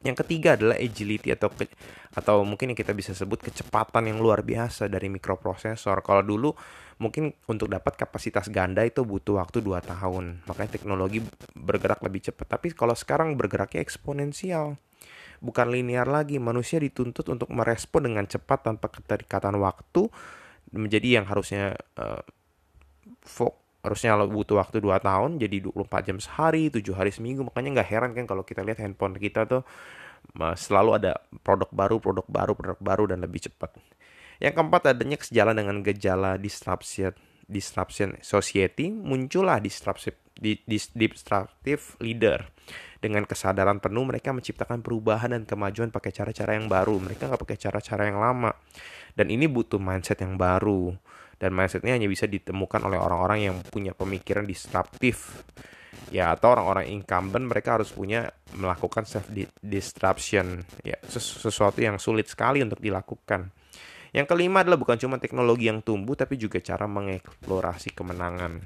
yang 0.00 0.16
ketiga 0.16 0.56
adalah 0.56 0.80
agility 0.80 1.28
atau 1.28 1.52
ke, 1.52 1.68
atau 2.16 2.40
mungkin 2.40 2.72
yang 2.72 2.78
kita 2.78 2.96
bisa 2.96 3.12
sebut 3.12 3.36
kecepatan 3.36 4.08
yang 4.08 4.16
luar 4.16 4.40
biasa 4.40 4.88
dari 4.88 5.12
mikroprosesor. 5.12 6.00
Kalau 6.00 6.24
dulu 6.24 6.56
mungkin 6.96 7.36
untuk 7.44 7.68
dapat 7.68 8.00
kapasitas 8.00 8.48
ganda 8.48 8.80
itu 8.80 9.04
butuh 9.04 9.36
waktu 9.36 9.60
2 9.60 9.76
tahun. 9.84 10.40
Makanya 10.48 10.70
teknologi 10.72 11.20
bergerak 11.52 12.00
lebih 12.00 12.32
cepat. 12.32 12.56
Tapi 12.56 12.72
kalau 12.72 12.96
sekarang 12.96 13.36
bergeraknya 13.36 13.84
eksponensial. 13.84 14.80
Bukan 15.44 15.68
linear 15.68 16.08
lagi. 16.08 16.40
Manusia 16.40 16.80
dituntut 16.80 17.28
untuk 17.28 17.52
merespon 17.52 18.08
dengan 18.08 18.24
cepat 18.24 18.72
tanpa 18.72 18.88
keterikatan 18.88 19.60
waktu 19.60 20.08
menjadi 20.72 21.20
yang 21.20 21.26
harusnya 21.28 21.76
uh, 22.00 22.24
harusnya 23.80 24.12
butuh 24.28 24.60
waktu 24.60 24.84
2 24.84 24.92
tahun 25.00 25.30
jadi 25.40 25.72
24 25.72 26.08
jam 26.08 26.18
sehari 26.20 26.68
7 26.68 26.84
hari 26.92 27.10
seminggu. 27.12 27.48
Makanya 27.48 27.80
nggak 27.80 27.88
heran 27.88 28.10
kan 28.12 28.24
kalau 28.28 28.44
kita 28.44 28.60
lihat 28.60 28.80
handphone 28.80 29.16
kita 29.16 29.48
tuh 29.48 29.64
selalu 30.56 31.00
ada 31.00 31.12
produk 31.40 31.68
baru 31.72 31.96
produk 31.98 32.26
baru 32.28 32.52
produk 32.52 32.78
baru 32.78 33.04
dan 33.10 33.24
lebih 33.24 33.48
cepat. 33.48 33.72
Yang 34.40 34.54
keempat 34.56 34.82
adanya 34.96 35.16
sejalan 35.20 35.56
dengan 35.56 35.76
gejala 35.84 36.36
disruption 36.36 37.12
disruption 37.50 38.14
society 38.22 38.92
muncullah 38.92 39.58
disruptive 39.58 40.16
disruptive 40.96 41.96
leader. 42.00 42.48
Dengan 43.00 43.24
kesadaran 43.24 43.80
penuh 43.80 44.04
mereka 44.04 44.28
menciptakan 44.36 44.84
perubahan 44.84 45.32
dan 45.32 45.48
kemajuan 45.48 45.88
pakai 45.88 46.12
cara-cara 46.12 46.52
yang 46.52 46.68
baru. 46.68 47.00
Mereka 47.00 47.32
nggak 47.32 47.40
pakai 47.40 47.56
cara-cara 47.56 48.12
yang 48.12 48.20
lama. 48.20 48.52
Dan 49.16 49.32
ini 49.32 49.48
butuh 49.48 49.80
mindset 49.80 50.20
yang 50.20 50.36
baru 50.36 50.94
dan 51.40 51.56
mindsetnya 51.56 51.96
hanya 51.96 52.04
bisa 52.04 52.28
ditemukan 52.28 52.84
oleh 52.84 53.00
orang-orang 53.00 53.48
yang 53.48 53.56
punya 53.64 53.96
pemikiran 53.96 54.44
disruptif. 54.44 55.40
Ya 56.12 56.36
atau 56.36 56.52
orang-orang 56.52 56.92
incumbent 56.92 57.48
mereka 57.48 57.80
harus 57.80 57.90
punya 57.90 58.28
melakukan 58.52 59.08
self 59.08 59.30
disruption 59.62 60.60
ya 60.84 60.98
sesuatu 61.08 61.80
yang 61.80 61.96
sulit 61.96 62.28
sekali 62.28 62.60
untuk 62.60 62.78
dilakukan. 62.78 63.48
Yang 64.10 64.26
kelima 64.26 64.66
adalah 64.66 64.76
bukan 64.76 64.98
cuma 64.98 65.22
teknologi 65.22 65.70
yang 65.70 65.80
tumbuh 65.80 66.18
tapi 66.18 66.34
juga 66.34 66.58
cara 66.58 66.84
mengeksplorasi 66.90 67.94
kemenangan. 67.94 68.58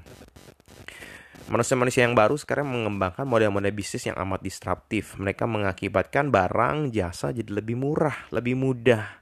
Manusia-manusia 1.45 2.09
yang 2.09 2.17
baru 2.17 2.33
sekarang 2.41 2.65
mengembangkan 2.65 3.29
model-model 3.29 3.69
bisnis 3.69 4.09
yang 4.09 4.17
amat 4.17 4.41
disruptif. 4.41 5.13
Mereka 5.21 5.45
mengakibatkan 5.45 6.33
barang, 6.33 6.89
jasa 6.89 7.29
jadi 7.29 7.61
lebih 7.61 7.77
murah, 7.77 8.25
lebih 8.33 8.57
mudah, 8.57 9.21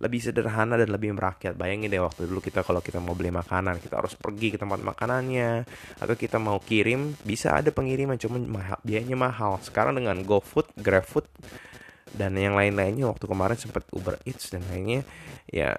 lebih 0.00 0.20
sederhana 0.24 0.80
dan 0.80 0.88
lebih 0.88 1.12
merakyat. 1.12 1.54
Bayangin 1.54 1.92
deh 1.92 2.00
waktu 2.00 2.24
dulu 2.24 2.40
kita 2.40 2.64
kalau 2.64 2.80
kita 2.80 2.98
mau 2.98 3.12
beli 3.12 3.28
makanan, 3.28 3.78
kita 3.78 4.00
harus 4.00 4.16
pergi 4.16 4.56
ke 4.56 4.58
tempat 4.58 4.80
makanannya 4.80 5.68
atau 6.00 6.14
kita 6.16 6.40
mau 6.40 6.56
kirim, 6.58 7.14
bisa 7.20 7.52
ada 7.52 7.68
pengiriman 7.68 8.16
cuma 8.16 8.40
mahal, 8.40 8.80
biayanya 8.80 9.16
mahal. 9.20 9.60
Sekarang 9.60 9.94
dengan 9.94 10.24
GoFood, 10.24 10.72
GrabFood 10.80 11.28
dan 12.16 12.34
yang 12.34 12.58
lain-lainnya 12.58 13.06
waktu 13.06 13.24
kemarin 13.28 13.54
sempat 13.54 13.86
Uber 13.94 14.18
Eats 14.26 14.50
dan 14.50 14.66
lainnya 14.66 15.06
ya 15.46 15.78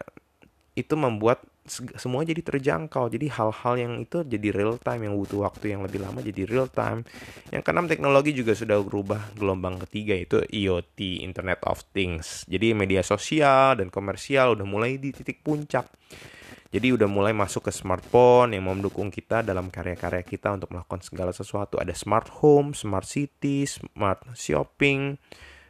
itu 0.79 0.95
membuat 0.95 1.43
semua 1.69 2.25
jadi 2.25 2.41
terjangkau. 2.41 3.09
Jadi 3.13 3.29
hal-hal 3.29 3.73
yang 3.77 3.93
itu 4.01 4.25
jadi 4.25 4.49
real 4.49 4.81
time 4.81 5.05
yang 5.05 5.13
butuh 5.13 5.45
waktu 5.45 5.77
yang 5.77 5.85
lebih 5.85 6.01
lama 6.01 6.19
jadi 6.19 6.49
real 6.49 6.67
time. 6.67 7.05
Yang 7.53 7.61
keenam 7.65 7.85
teknologi 7.85 8.31
juga 8.33 8.57
sudah 8.57 8.81
berubah 8.81 9.37
gelombang 9.37 9.77
ketiga 9.85 10.17
itu 10.17 10.41
IoT 10.41 11.21
Internet 11.21 11.61
of 11.69 11.85
Things. 11.93 12.49
Jadi 12.49 12.73
media 12.73 13.05
sosial 13.05 13.77
dan 13.77 13.93
komersial 13.93 14.57
udah 14.57 14.65
mulai 14.65 14.97
di 14.97 15.13
titik 15.13 15.45
puncak. 15.45 15.85
Jadi 16.71 16.87
udah 16.95 17.09
mulai 17.11 17.35
masuk 17.35 17.67
ke 17.67 17.71
smartphone 17.75 18.55
yang 18.55 18.63
mendukung 18.63 19.11
kita 19.11 19.43
dalam 19.43 19.67
karya-karya 19.67 20.23
kita 20.23 20.55
untuk 20.55 20.71
melakukan 20.71 21.03
segala 21.03 21.35
sesuatu. 21.35 21.75
Ada 21.75 21.91
smart 21.91 22.31
home 22.39 22.71
smart 22.71 23.03
city 23.03 23.67
smart 23.67 24.23
shopping 24.39 25.19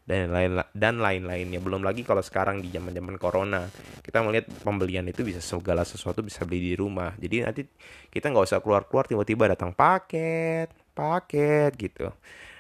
dan 0.06 0.34
lain 0.34 0.60
dan 0.74 0.98
lain-lainnya. 0.98 1.62
Belum 1.62 1.86
lagi 1.86 2.02
kalau 2.02 2.26
sekarang 2.26 2.60
di 2.60 2.74
zaman-zaman 2.74 3.16
corona, 3.22 3.70
kita 4.02 4.26
melihat 4.26 4.50
pembelian 4.66 5.06
itu 5.08 5.22
bisa 5.22 5.40
segala 5.40 5.86
sesuatu 5.86 6.26
bisa 6.26 6.44
beli 6.44 6.74
di 6.74 6.76
rumah. 6.76 7.14
Jadi 7.18 7.36
nanti 7.46 7.62
kita 8.10 8.34
nggak 8.34 8.46
usah 8.50 8.60
keluar-keluar 8.60 9.06
tiba-tiba 9.06 9.52
datang 9.54 9.72
paket, 9.72 10.74
paket 10.92 11.72
gitu. 11.78 12.10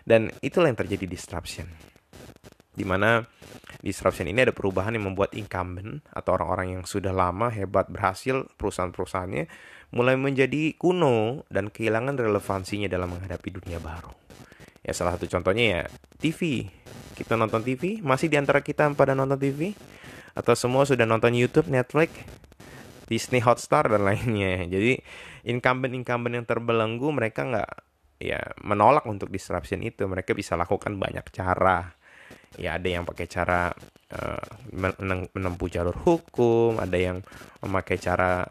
Dan 0.05 0.33
itulah 0.41 0.69
yang 0.69 0.79
terjadi 0.79 1.05
disruption. 1.05 1.67
Di 2.71 2.87
mana 2.87 3.19
disruption 3.83 4.31
ini 4.31 4.47
ada 4.47 4.55
perubahan 4.55 4.95
yang 4.95 5.11
membuat 5.11 5.35
incumbent 5.35 6.07
atau 6.07 6.39
orang-orang 6.39 6.79
yang 6.79 6.83
sudah 6.87 7.11
lama 7.11 7.51
hebat 7.51 7.91
berhasil 7.91 8.47
perusahaan-perusahaannya 8.55 9.45
mulai 9.91 10.15
menjadi 10.15 10.79
kuno 10.79 11.43
dan 11.51 11.67
kehilangan 11.67 12.15
relevansinya 12.15 12.87
dalam 12.87 13.11
menghadapi 13.11 13.49
dunia 13.59 13.83
baru. 13.83 14.30
Ya 14.81 14.97
salah 14.97 15.13
satu 15.13 15.29
contohnya 15.29 15.65
ya 15.65 15.81
TV. 16.17 16.69
Kita 17.13 17.37
nonton 17.37 17.61
TV, 17.61 18.01
masih 18.01 18.33
di 18.33 18.37
antara 18.39 18.65
kita 18.65 18.89
pada 18.97 19.13
nonton 19.13 19.37
TV? 19.37 19.77
Atau 20.33 20.57
semua 20.57 20.89
sudah 20.89 21.05
nonton 21.05 21.37
YouTube, 21.37 21.69
Netflix, 21.69 22.17
Disney 23.05 23.43
Hotstar 23.45 23.85
dan 23.91 24.01
lainnya. 24.07 24.65
Jadi 24.65 24.97
incumbent-incumbent 25.45 26.33
yang 26.41 26.47
terbelenggu 26.47 27.13
mereka 27.13 27.45
nggak 27.45 27.71
ya 28.21 28.41
menolak 28.65 29.05
untuk 29.05 29.29
disruption 29.29 29.85
itu. 29.85 30.09
Mereka 30.09 30.33
bisa 30.33 30.57
lakukan 30.57 30.97
banyak 30.97 31.29
cara. 31.29 31.93
Ya 32.57 32.75
ada 32.75 32.89
yang 32.89 33.05
pakai 33.05 33.27
cara 33.29 33.71
uh, 34.11 34.45
menempuh 35.31 35.69
jalur 35.71 35.95
hukum, 35.95 36.81
ada 36.81 36.97
yang 36.97 37.23
memakai 37.63 37.95
cara 38.01 38.43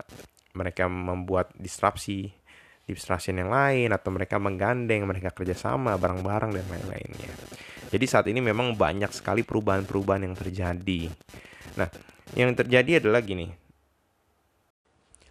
mereka 0.54 0.86
membuat 0.88 1.52
disrupsi 1.58 2.32
disruption 2.94 3.38
yang 3.38 3.50
lain 3.50 3.94
atau 3.94 4.10
mereka 4.10 4.36
menggandeng, 4.36 5.06
mereka 5.06 5.30
kerjasama 5.30 5.94
bareng-bareng 5.96 6.50
dan 6.54 6.66
lain-lainnya. 6.66 7.32
Jadi 7.90 8.04
saat 8.06 8.26
ini 8.30 8.38
memang 8.38 8.78
banyak 8.78 9.10
sekali 9.10 9.42
perubahan-perubahan 9.42 10.22
yang 10.26 10.34
terjadi. 10.38 11.10
Nah, 11.74 11.88
yang 12.38 12.54
terjadi 12.54 13.02
adalah 13.02 13.22
gini. 13.22 13.50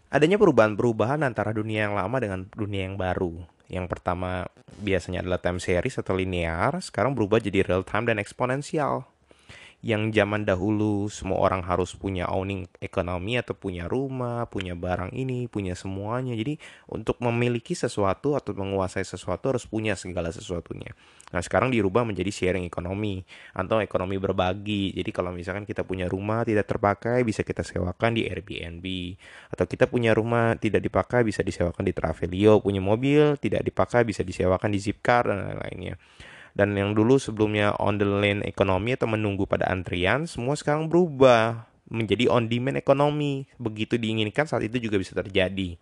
Adanya 0.09 0.41
perubahan-perubahan 0.41 1.21
antara 1.21 1.53
dunia 1.53 1.87
yang 1.87 1.95
lama 1.95 2.17
dengan 2.17 2.49
dunia 2.49 2.89
yang 2.89 2.97
baru. 2.97 3.45
Yang 3.69 3.85
pertama 3.85 4.49
biasanya 4.81 5.21
adalah 5.21 5.37
time 5.37 5.61
series 5.61 6.01
atau 6.01 6.17
linear, 6.17 6.73
sekarang 6.81 7.13
berubah 7.13 7.37
jadi 7.37 7.61
real 7.61 7.85
time 7.85 8.09
dan 8.09 8.17
eksponensial 8.17 9.05
yang 9.79 10.12
zaman 10.12 10.43
dahulu 10.43 11.07
semua 11.07 11.39
orang 11.39 11.63
harus 11.63 11.95
punya 11.95 12.27
owning 12.27 12.67
ekonomi 12.83 13.39
atau 13.39 13.55
punya 13.55 13.88
rumah, 13.88 14.43
punya 14.51 14.75
barang 14.75 15.15
ini, 15.15 15.48
punya 15.48 15.71
semuanya. 15.71 16.36
Jadi 16.36 16.59
untuk 16.91 17.15
memiliki 17.24 17.71
sesuatu 17.71 18.36
atau 18.36 18.51
menguasai 18.51 19.07
sesuatu 19.07 19.55
harus 19.55 19.63
punya 19.63 19.95
segala 19.95 20.36
sesuatunya. 20.36 20.91
Nah 21.31 21.39
sekarang 21.39 21.71
dirubah 21.71 22.03
menjadi 22.03 22.27
sharing 22.27 22.67
ekonomi 22.67 23.24
atau 23.55 23.79
ekonomi 23.79 24.19
berbagi. 24.19 24.91
Jadi 24.91 25.15
kalau 25.15 25.31
misalkan 25.31 25.63
kita 25.63 25.88
punya 25.88 26.12
rumah 26.12 26.43
tidak 26.43 26.67
terpakai 26.67 27.24
bisa 27.24 27.48
kita 27.48 27.63
sewakan 27.63 28.19
di 28.19 28.27
Airbnb 28.27 28.86
atau 29.55 29.63
kita 29.63 29.88
punya 29.88 30.12
rumah 30.12 30.59
tidak 30.59 30.83
dipakai 30.83 31.24
bisa 31.24 31.39
disewakan 31.39 31.88
di 31.88 31.95
Travelio, 31.95 32.59
punya 32.59 32.83
mobil 32.83 33.39
tidak 33.39 33.63
dipakai 33.63 34.03
bisa 34.03 34.27
disewakan 34.27 34.75
di 34.75 34.79
Zipcar 34.83 35.24
dan 35.24 35.48
lain-lainnya 35.48 35.95
dan 36.59 36.75
yang 36.75 36.91
dulu 36.91 37.15
sebelumnya 37.15 37.71
on 37.79 37.95
the 37.95 38.03
lane 38.03 38.43
ekonomi 38.43 38.91
atau 38.91 39.07
menunggu 39.07 39.47
pada 39.47 39.71
antrian 39.71 40.27
semua 40.27 40.59
sekarang 40.59 40.91
berubah 40.91 41.71
menjadi 41.87 42.27
on 42.27 42.51
demand 42.51 42.75
ekonomi. 42.75 43.47
Begitu 43.55 43.95
diinginkan 43.95 44.43
saat 44.43 44.67
itu 44.67 44.75
juga 44.75 44.99
bisa 44.99 45.15
terjadi. 45.15 45.79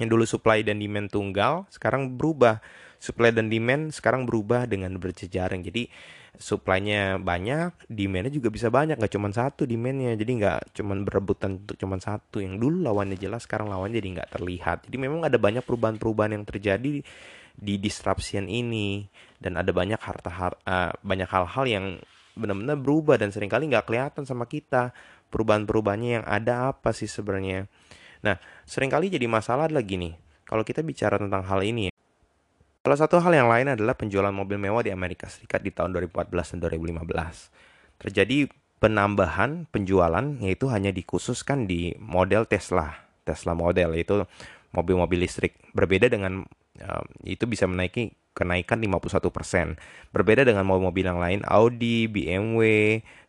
Yang 0.00 0.08
dulu 0.08 0.24
supply 0.24 0.64
dan 0.64 0.80
demand 0.80 1.12
tunggal 1.12 1.68
sekarang 1.68 2.16
berubah. 2.16 2.64
Supply 2.96 3.36
dan 3.36 3.52
demand 3.52 3.92
sekarang 3.92 4.24
berubah 4.24 4.64
dengan 4.64 4.96
berjejaring. 4.96 5.60
Jadi 5.60 5.92
supply-nya 6.40 7.20
banyak 7.20 7.92
demand-nya 7.92 8.32
juga 8.32 8.48
bisa 8.48 8.72
banyak. 8.72 8.96
Nggak 8.96 9.12
cuma 9.12 9.28
satu 9.28 9.68
demand-nya. 9.68 10.16
Jadi 10.16 10.40
nggak 10.40 10.72
cuma 10.80 10.96
berebutan 11.04 11.60
untuk 11.60 11.76
cuma 11.76 12.00
satu. 12.00 12.40
Yang 12.40 12.64
dulu 12.64 12.80
lawannya 12.80 13.20
jelas 13.20 13.44
sekarang 13.44 13.68
lawannya 13.68 14.00
jadi 14.00 14.08
nggak 14.16 14.30
terlihat. 14.40 14.78
Jadi 14.88 14.96
memang 14.96 15.28
ada 15.28 15.36
banyak 15.36 15.60
perubahan-perubahan 15.60 16.32
yang 16.40 16.48
terjadi 16.48 17.04
di 17.52 17.74
disruption 17.76 18.48
ini 18.48 19.04
dan 19.42 19.58
ada 19.58 19.74
banyak 19.74 19.98
harta 19.98 20.30
har, 20.30 20.54
uh, 20.62 20.94
banyak 21.02 21.26
hal-hal 21.26 21.64
yang 21.66 21.84
benar-benar 22.32 22.78
berubah 22.80 23.20
dan 23.20 23.28
sering 23.28 23.50
kali 23.50 23.68
nggak 23.68 23.84
kelihatan 23.84 24.24
sama 24.24 24.48
kita 24.48 24.94
perubahan-perubahannya 25.28 26.22
yang 26.22 26.26
ada 26.28 26.72
apa 26.72 26.94
sih 26.94 27.10
sebenarnya. 27.10 27.66
Nah, 28.22 28.38
sering 28.64 28.88
kali 28.88 29.10
jadi 29.10 29.26
masalah 29.26 29.66
lagi 29.68 29.98
nih 29.98 30.14
kalau 30.46 30.62
kita 30.62 30.84
bicara 30.84 31.18
tentang 31.18 31.42
hal 31.42 31.60
ini. 31.64 31.90
Salah 32.82 32.98
satu 32.98 33.22
hal 33.22 33.30
yang 33.30 33.46
lain 33.46 33.78
adalah 33.78 33.94
penjualan 33.94 34.34
mobil 34.34 34.58
mewah 34.58 34.82
di 34.82 34.90
Amerika 34.90 35.30
Serikat 35.30 35.62
di 35.62 35.70
tahun 35.70 35.94
2014 35.94 36.58
dan 36.58 36.58
2015. 36.66 38.02
Terjadi 38.02 38.50
penambahan 38.82 39.70
penjualan 39.70 40.26
yaitu 40.42 40.66
hanya 40.66 40.90
dikhususkan 40.90 41.70
di 41.70 41.94
model 42.02 42.42
Tesla, 42.50 43.06
Tesla 43.22 43.54
model 43.54 43.94
yaitu 43.94 44.26
mobil-mobil 44.74 45.22
listrik. 45.22 45.54
Berbeda 45.70 46.10
dengan 46.10 46.42
um, 46.82 47.06
itu 47.22 47.46
bisa 47.46 47.70
menaiki 47.70 48.10
kenaikan 48.32 48.80
51%. 48.80 49.76
Berbeda 50.12 50.42
dengan 50.44 50.64
mobil-mobil 50.64 51.04
yang 51.04 51.20
lain, 51.20 51.40
Audi, 51.44 52.08
BMW, 52.08 52.60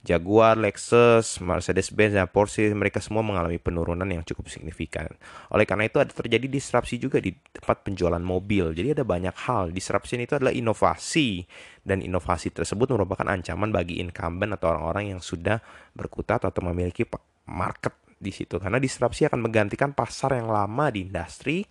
Jaguar, 0.04 0.60
Lexus, 0.60 1.40
Mercedes-Benz, 1.40 2.16
dan 2.16 2.28
Porsche, 2.28 2.72
mereka 2.76 3.00
semua 3.00 3.24
mengalami 3.24 3.60
penurunan 3.60 4.08
yang 4.08 4.24
cukup 4.24 4.52
signifikan. 4.52 5.08
Oleh 5.52 5.64
karena 5.64 5.88
itu 5.88 6.00
ada 6.00 6.12
terjadi 6.12 6.48
disrupsi 6.48 7.00
juga 7.00 7.24
di 7.24 7.32
tempat 7.32 7.88
penjualan 7.88 8.20
mobil. 8.20 8.76
Jadi 8.76 9.00
ada 9.00 9.04
banyak 9.08 9.36
hal. 9.48 9.72
Disrupsi 9.72 10.20
itu 10.20 10.36
adalah 10.36 10.52
inovasi 10.52 11.48
dan 11.84 12.04
inovasi 12.04 12.52
tersebut 12.52 12.92
merupakan 12.96 13.28
ancaman 13.28 13.72
bagi 13.72 14.00
incumbent 14.00 14.56
atau 14.60 14.76
orang-orang 14.76 15.16
yang 15.16 15.22
sudah 15.24 15.60
berkutat 15.96 16.44
atau 16.48 16.64
memiliki 16.64 17.08
market 17.48 17.96
di 18.20 18.32
situ. 18.32 18.56
Karena 18.60 18.80
disrupsi 18.80 19.28
akan 19.28 19.40
menggantikan 19.44 19.92
pasar 19.92 20.40
yang 20.40 20.48
lama 20.48 20.88
di 20.92 21.08
industri 21.08 21.68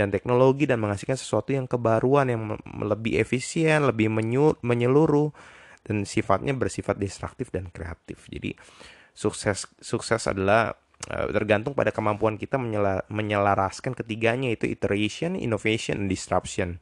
dan 0.00 0.08
teknologi 0.08 0.64
dan 0.64 0.80
menghasilkan 0.80 1.20
sesuatu 1.20 1.52
yang 1.52 1.68
kebaruan 1.68 2.32
yang 2.32 2.56
lebih 2.80 3.20
efisien, 3.20 3.84
lebih 3.84 4.08
menyeluruh 4.64 5.28
dan 5.84 6.08
sifatnya 6.08 6.56
bersifat 6.56 6.96
destruktif 6.96 7.52
dan 7.52 7.68
kreatif. 7.68 8.24
Jadi 8.32 8.56
sukses 9.12 9.68
sukses 9.76 10.24
adalah 10.24 10.72
uh, 11.12 11.28
tergantung 11.28 11.76
pada 11.76 11.92
kemampuan 11.92 12.40
kita 12.40 12.56
menyela, 12.56 13.04
menyelaraskan 13.12 13.92
ketiganya 13.92 14.48
itu 14.48 14.64
iteration, 14.64 15.36
innovation, 15.36 16.00
dan 16.00 16.08
disruption. 16.08 16.80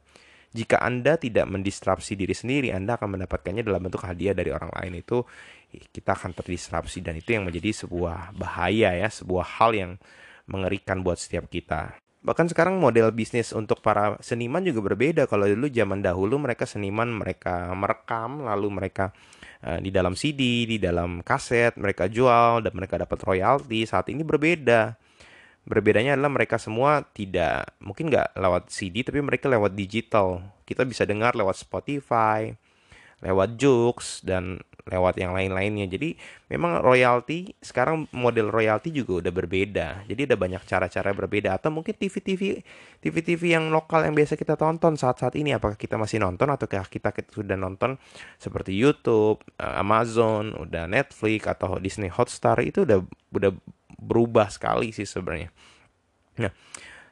Jika 0.49 0.81
Anda 0.81 1.13
tidak 1.21 1.45
mendisrupsi 1.45 2.17
diri 2.17 2.33
sendiri, 2.33 2.73
Anda 2.73 2.97
akan 2.97 3.19
mendapatkannya 3.19 3.61
dalam 3.61 3.85
bentuk 3.85 4.01
hadiah 4.01 4.33
dari 4.33 4.49
orang 4.49 4.73
lain 4.73 4.97
itu 4.97 5.21
kita 5.69 6.17
akan 6.17 6.33
terdisrupsi 6.33 7.05
dan 7.05 7.21
itu 7.21 7.37
yang 7.37 7.45
menjadi 7.45 7.85
sebuah 7.85 8.33
bahaya 8.33 8.97
ya, 8.97 9.09
sebuah 9.13 9.61
hal 9.61 9.77
yang 9.77 9.91
mengerikan 10.49 11.05
buat 11.05 11.21
setiap 11.21 11.45
kita. 11.45 11.93
Bahkan 12.19 12.51
sekarang 12.51 12.83
model 12.83 13.15
bisnis 13.15 13.55
untuk 13.55 13.79
para 13.79 14.19
seniman 14.19 14.59
juga 14.59 14.83
berbeda. 14.91 15.23
Kalau 15.23 15.47
dulu 15.47 15.71
zaman 15.71 16.03
dahulu 16.03 16.35
mereka 16.35 16.67
seniman 16.67 17.07
mereka 17.07 17.71
merekam 17.71 18.43
lalu 18.43 18.67
mereka 18.67 19.15
uh, 19.63 19.79
di 19.79 19.87
dalam 19.87 20.19
CD, 20.19 20.67
di 20.67 20.77
dalam 20.83 21.23
kaset 21.23 21.79
mereka 21.79 22.11
jual 22.11 22.59
dan 22.59 22.75
mereka 22.75 22.99
dapat 22.99 23.23
royalti. 23.23 23.87
Saat 23.87 24.11
ini 24.11 24.27
berbeda. 24.27 24.99
Berbedanya 25.63 26.19
adalah 26.19 26.31
mereka 26.33 26.59
semua 26.59 27.07
tidak 27.13 27.71
mungkin 27.79 28.11
nggak 28.11 28.35
lewat 28.35 28.73
CD 28.73 28.99
tapi 29.07 29.23
mereka 29.23 29.47
lewat 29.47 29.71
digital. 29.71 30.43
Kita 30.67 30.83
bisa 30.83 31.07
dengar 31.07 31.39
lewat 31.39 31.55
Spotify, 31.55 32.51
lewat 33.23 33.55
Joox 33.55 34.27
dan 34.27 34.59
lewat 34.89 35.21
yang 35.21 35.31
lain-lainnya. 35.31 35.85
Jadi 35.85 36.17
memang 36.49 36.81
royalti 36.81 37.53
sekarang 37.61 38.09
model 38.11 38.49
royalti 38.49 38.89
juga 38.89 39.25
udah 39.25 39.33
berbeda. 39.33 39.87
Jadi 40.09 40.21
ada 40.25 40.35
banyak 40.35 40.65
cara-cara 40.65 41.13
berbeda 41.13 41.55
atau 41.55 41.69
mungkin 41.69 41.93
TV-TV 41.93 42.65
TV-TV 42.99 43.55
yang 43.55 43.69
lokal 43.69 44.03
yang 44.03 44.17
biasa 44.17 44.35
kita 44.35 44.57
tonton 44.57 44.97
saat-saat 44.97 45.37
ini 45.37 45.55
apakah 45.55 45.77
kita 45.77 45.95
masih 45.95 46.19
nonton 46.19 46.49
kita, 46.49 46.83
kita 46.89 47.09
sudah 47.29 47.55
nonton 47.55 47.95
seperti 48.41 48.75
YouTube, 48.75 49.39
eh, 49.55 49.79
Amazon, 49.79 50.57
udah 50.57 50.89
Netflix 50.89 51.45
atau 51.45 51.77
Disney 51.77 52.09
Hotstar 52.09 52.59
itu 52.65 52.83
udah 52.83 52.99
udah 53.31 53.51
berubah 53.99 54.49
sekali 54.49 54.91
sih 54.91 55.05
sebenarnya. 55.05 55.53
Nah, 56.39 56.51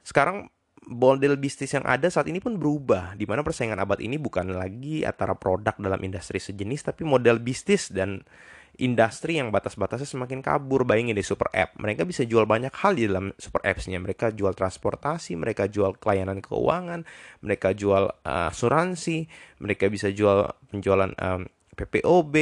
sekarang 0.01 0.47
model 0.87 1.35
bisnis 1.35 1.75
yang 1.75 1.83
ada 1.83 2.07
saat 2.07 2.31
ini 2.31 2.39
pun 2.39 2.55
berubah, 2.55 3.13
di 3.19 3.27
mana 3.27 3.43
persaingan 3.43 3.77
abad 3.77 3.99
ini 3.99 4.15
bukan 4.15 4.55
lagi 4.55 5.03
antara 5.03 5.35
produk 5.35 5.75
dalam 5.75 5.99
industri 6.01 6.39
sejenis, 6.39 6.87
tapi 6.87 7.03
model 7.03 7.43
bisnis 7.43 7.91
dan 7.91 8.23
industri 8.77 9.41
yang 9.41 9.49
batas-batasnya 9.51 10.07
semakin 10.07 10.39
kabur. 10.39 10.87
Bayangin 10.87 11.17
di 11.17 11.25
super 11.25 11.51
app, 11.51 11.75
mereka 11.75 12.07
bisa 12.07 12.23
jual 12.23 12.47
banyak 12.47 12.71
hal 12.71 12.95
di 12.95 13.09
dalam 13.09 13.35
super 13.35 13.59
apps-nya. 13.67 13.99
Mereka 13.99 14.31
jual 14.37 14.55
transportasi, 14.55 15.35
mereka 15.35 15.67
jual 15.67 15.97
pelayanan 15.99 16.39
keuangan, 16.39 17.03
mereka 17.43 17.75
jual 17.75 18.07
uh, 18.23 18.49
asuransi, 18.49 19.27
mereka 19.59 19.91
bisa 19.91 20.07
jual 20.13 20.47
penjualan 20.71 21.11
um, 21.19 21.49
PPOB 21.77 22.35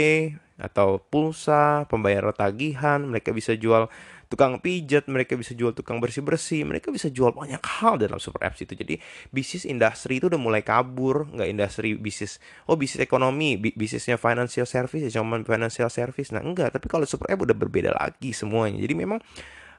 atau 0.56 1.04
pulsa, 1.04 1.84
pembayaran 1.92 2.32
tagihan, 2.32 3.04
mereka 3.04 3.36
bisa 3.36 3.60
jual 3.60 3.92
tukang 4.32 4.58
pijat, 4.58 5.06
mereka 5.06 5.38
bisa 5.38 5.54
jual 5.54 5.76
tukang 5.76 6.02
bersih-bersih, 6.02 6.66
mereka 6.66 6.90
bisa 6.90 7.12
jual 7.12 7.36
banyak 7.36 7.62
hal 7.62 8.00
dalam 8.02 8.18
super 8.18 8.42
apps 8.48 8.64
itu. 8.64 8.74
Jadi 8.74 8.98
bisnis 9.30 9.68
industri 9.68 10.18
itu 10.18 10.32
udah 10.32 10.40
mulai 10.40 10.66
kabur, 10.66 11.30
nggak 11.30 11.50
industri 11.52 12.00
bisnis, 12.00 12.42
oh 12.66 12.80
bisnis 12.80 13.04
ekonomi, 13.04 13.60
bi 13.60 13.76
bisnisnya 13.76 14.18
financial 14.18 14.66
service, 14.66 15.04
ya 15.06 15.12
cuma 15.22 15.38
financial 15.44 15.92
service. 15.92 16.34
Nah 16.34 16.42
enggak, 16.42 16.74
tapi 16.74 16.88
kalau 16.90 17.06
super 17.06 17.30
app 17.30 17.46
udah 17.46 17.56
berbeda 17.56 17.92
lagi 17.94 18.34
semuanya. 18.34 18.82
Jadi 18.82 18.94
memang 18.98 19.20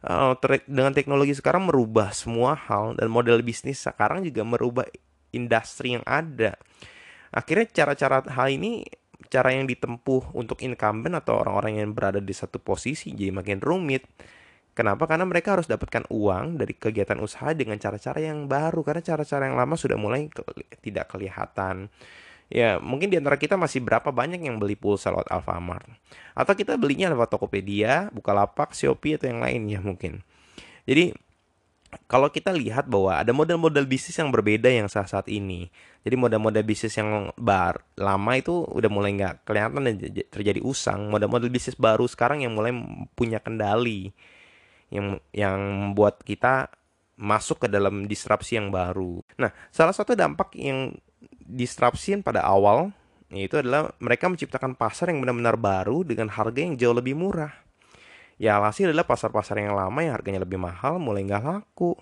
uh, 0.07 0.37
dengan 0.69 0.93
teknologi 0.95 1.35
sekarang 1.35 1.67
merubah 1.67 2.15
semua 2.15 2.55
hal 2.55 2.95
dan 2.95 3.11
model 3.11 3.43
bisnis 3.43 3.83
sekarang 3.83 4.23
juga 4.23 4.47
merubah 4.47 4.87
industri 5.35 5.99
yang 5.99 6.05
ada. 6.07 6.55
Akhirnya 7.35 7.67
cara-cara 7.69 8.23
hal 8.33 8.49
ini 8.55 8.87
cara 9.33 9.53
yang 9.53 9.67
ditempuh 9.67 10.37
untuk 10.37 10.61
incumbent 10.63 11.17
atau 11.19 11.41
orang-orang 11.41 11.83
yang 11.83 11.91
berada 11.93 12.21
di 12.23 12.35
satu 12.37 12.61
posisi 12.61 13.13
jadi 13.17 13.33
makin 13.33 13.61
rumit 13.65 14.07
Kenapa? 14.77 15.09
Karena 15.09 15.25
mereka 15.25 15.57
harus 15.57 15.65
dapatkan 15.65 16.05
uang 16.13 16.61
dari 16.61 16.77
kegiatan 16.77 17.17
usaha 17.25 17.57
dengan 17.57 17.81
cara-cara 17.81 18.21
yang 18.21 18.45
baru 18.45 18.85
karena 18.85 19.01
cara-cara 19.01 19.49
yang 19.49 19.57
lama 19.57 19.73
sudah 19.73 19.97
mulai 19.97 20.29
ke 20.29 20.45
tidak 20.85 21.17
kelihatan. 21.17 21.89
Ya, 22.53 22.77
mungkin 22.77 23.09
di 23.09 23.17
antara 23.17 23.41
kita 23.41 23.57
masih 23.57 23.81
berapa 23.81 24.13
banyak 24.13 24.45
yang 24.45 24.61
beli 24.61 24.77
pulsa 24.77 25.09
lewat 25.09 25.33
Alfamart. 25.33 25.89
Atau 26.37 26.53
kita 26.53 26.77
belinya 26.77 27.09
lewat 27.09 27.33
Tokopedia, 27.33 28.13
Bukalapak, 28.13 28.77
Shopee 28.77 29.17
atau 29.17 29.33
yang 29.33 29.41
lainnya 29.41 29.81
mungkin. 29.81 30.21
Jadi 30.85 31.17
kalau 32.07 32.31
kita 32.31 32.51
lihat 32.55 32.87
bahwa 32.87 33.19
ada 33.19 33.31
model-model 33.31 33.87
bisnis 33.87 34.19
yang 34.19 34.31
berbeda 34.31 34.71
yang 34.71 34.87
saat 34.91 35.11
saat 35.11 35.27
ini. 35.31 35.71
Jadi 36.07 36.15
model-model 36.15 36.63
bisnis 36.63 36.95
yang 36.99 37.35
bar 37.35 37.83
lama 37.99 38.33
itu 38.39 38.63
udah 38.63 38.91
mulai 38.91 39.15
nggak 39.15 39.47
kelihatan 39.47 39.83
dan 39.87 39.95
terjadi 40.31 40.61
usang. 40.63 41.11
Model-model 41.11 41.51
bisnis 41.51 41.75
baru 41.79 42.07
sekarang 42.07 42.47
yang 42.47 42.55
mulai 42.55 42.75
punya 43.15 43.43
kendali 43.43 44.15
yang 44.91 45.19
yang 45.35 45.59
membuat 45.59 46.23
kita 46.23 46.71
masuk 47.19 47.67
ke 47.67 47.69
dalam 47.73 48.07
disrupsi 48.07 48.61
yang 48.61 48.71
baru. 48.71 49.25
Nah, 49.41 49.51
salah 49.73 49.97
satu 49.97 50.15
dampak 50.15 50.55
yang 50.55 50.95
disrupsi 51.43 52.15
pada 52.23 52.45
awal 52.45 52.93
yaitu 53.27 53.59
adalah 53.59 53.91
mereka 53.99 54.31
menciptakan 54.31 54.79
pasar 54.79 55.11
yang 55.11 55.19
benar-benar 55.19 55.59
baru 55.59 56.07
dengan 56.07 56.31
harga 56.31 56.63
yang 56.63 56.79
jauh 56.79 56.95
lebih 56.95 57.19
murah. 57.19 57.66
Ya, 58.37 58.61
hasil 58.61 58.93
adalah 58.93 59.09
pasar-pasar 59.09 59.57
yang 59.65 59.73
lama 59.73 59.97
yang 60.05 60.13
harganya 60.13 60.45
lebih 60.45 60.61
mahal 60.61 61.01
mulai 61.01 61.25
nggak 61.25 61.41
laku. 61.41 61.97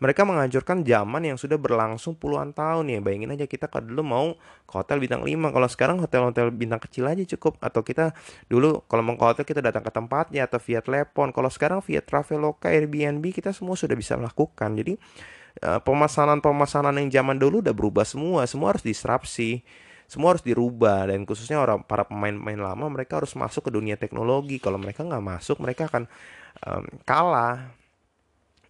Mereka 0.00 0.24
menghancurkan 0.26 0.82
zaman 0.84 1.22
yang 1.22 1.38
sudah 1.38 1.60
berlangsung 1.60 2.16
puluhan 2.16 2.56
tahun 2.56 2.92
ya. 2.92 2.98
Bayangin 3.04 3.36
aja 3.36 3.46
kita 3.46 3.68
kalau 3.68 3.88
dulu 3.88 4.02
mau 4.04 4.26
ke 4.66 4.72
hotel 4.74 4.98
bintang 5.00 5.22
5. 5.22 5.54
Kalau 5.54 5.68
sekarang 5.70 5.96
hotel-hotel 6.02 6.50
bintang 6.50 6.80
kecil 6.82 7.06
aja 7.06 7.22
cukup. 7.36 7.60
Atau 7.62 7.86
kita 7.86 8.16
dulu 8.50 8.84
kalau 8.88 9.04
mau 9.06 9.16
ke 9.16 9.24
hotel 9.24 9.44
kita 9.46 9.60
datang 9.62 9.84
ke 9.86 9.92
tempatnya 9.92 10.48
atau 10.48 10.58
via 10.60 10.80
telepon. 10.82 11.30
Kalau 11.30 11.48
sekarang 11.52 11.78
via 11.84 12.02
Traveloka, 12.02 12.68
Airbnb 12.68 13.22
kita 13.32 13.54
semua 13.54 13.78
sudah 13.78 13.94
bisa 13.94 14.18
melakukan. 14.18 14.76
Jadi 14.76 14.98
eh, 15.62 15.80
pemasanan-pemasanan 15.80 17.00
yang 17.04 17.08
zaman 17.08 17.38
dulu 17.38 17.62
udah 17.62 17.72
berubah 17.72 18.04
semua. 18.04 18.44
Semua 18.50 18.74
harus 18.74 18.84
disrupsi 18.84 19.62
semua 20.14 20.38
harus 20.38 20.46
dirubah 20.46 21.10
dan 21.10 21.26
khususnya 21.26 21.58
orang 21.58 21.82
para 21.82 22.06
pemain-pemain 22.06 22.70
lama 22.70 22.86
mereka 22.86 23.18
harus 23.18 23.34
masuk 23.34 23.66
ke 23.66 23.70
dunia 23.74 23.98
teknologi. 23.98 24.62
Kalau 24.62 24.78
mereka 24.78 25.02
nggak 25.02 25.24
masuk 25.26 25.58
mereka 25.58 25.90
akan 25.90 26.06
um, 26.62 26.86
kalah. 27.02 27.74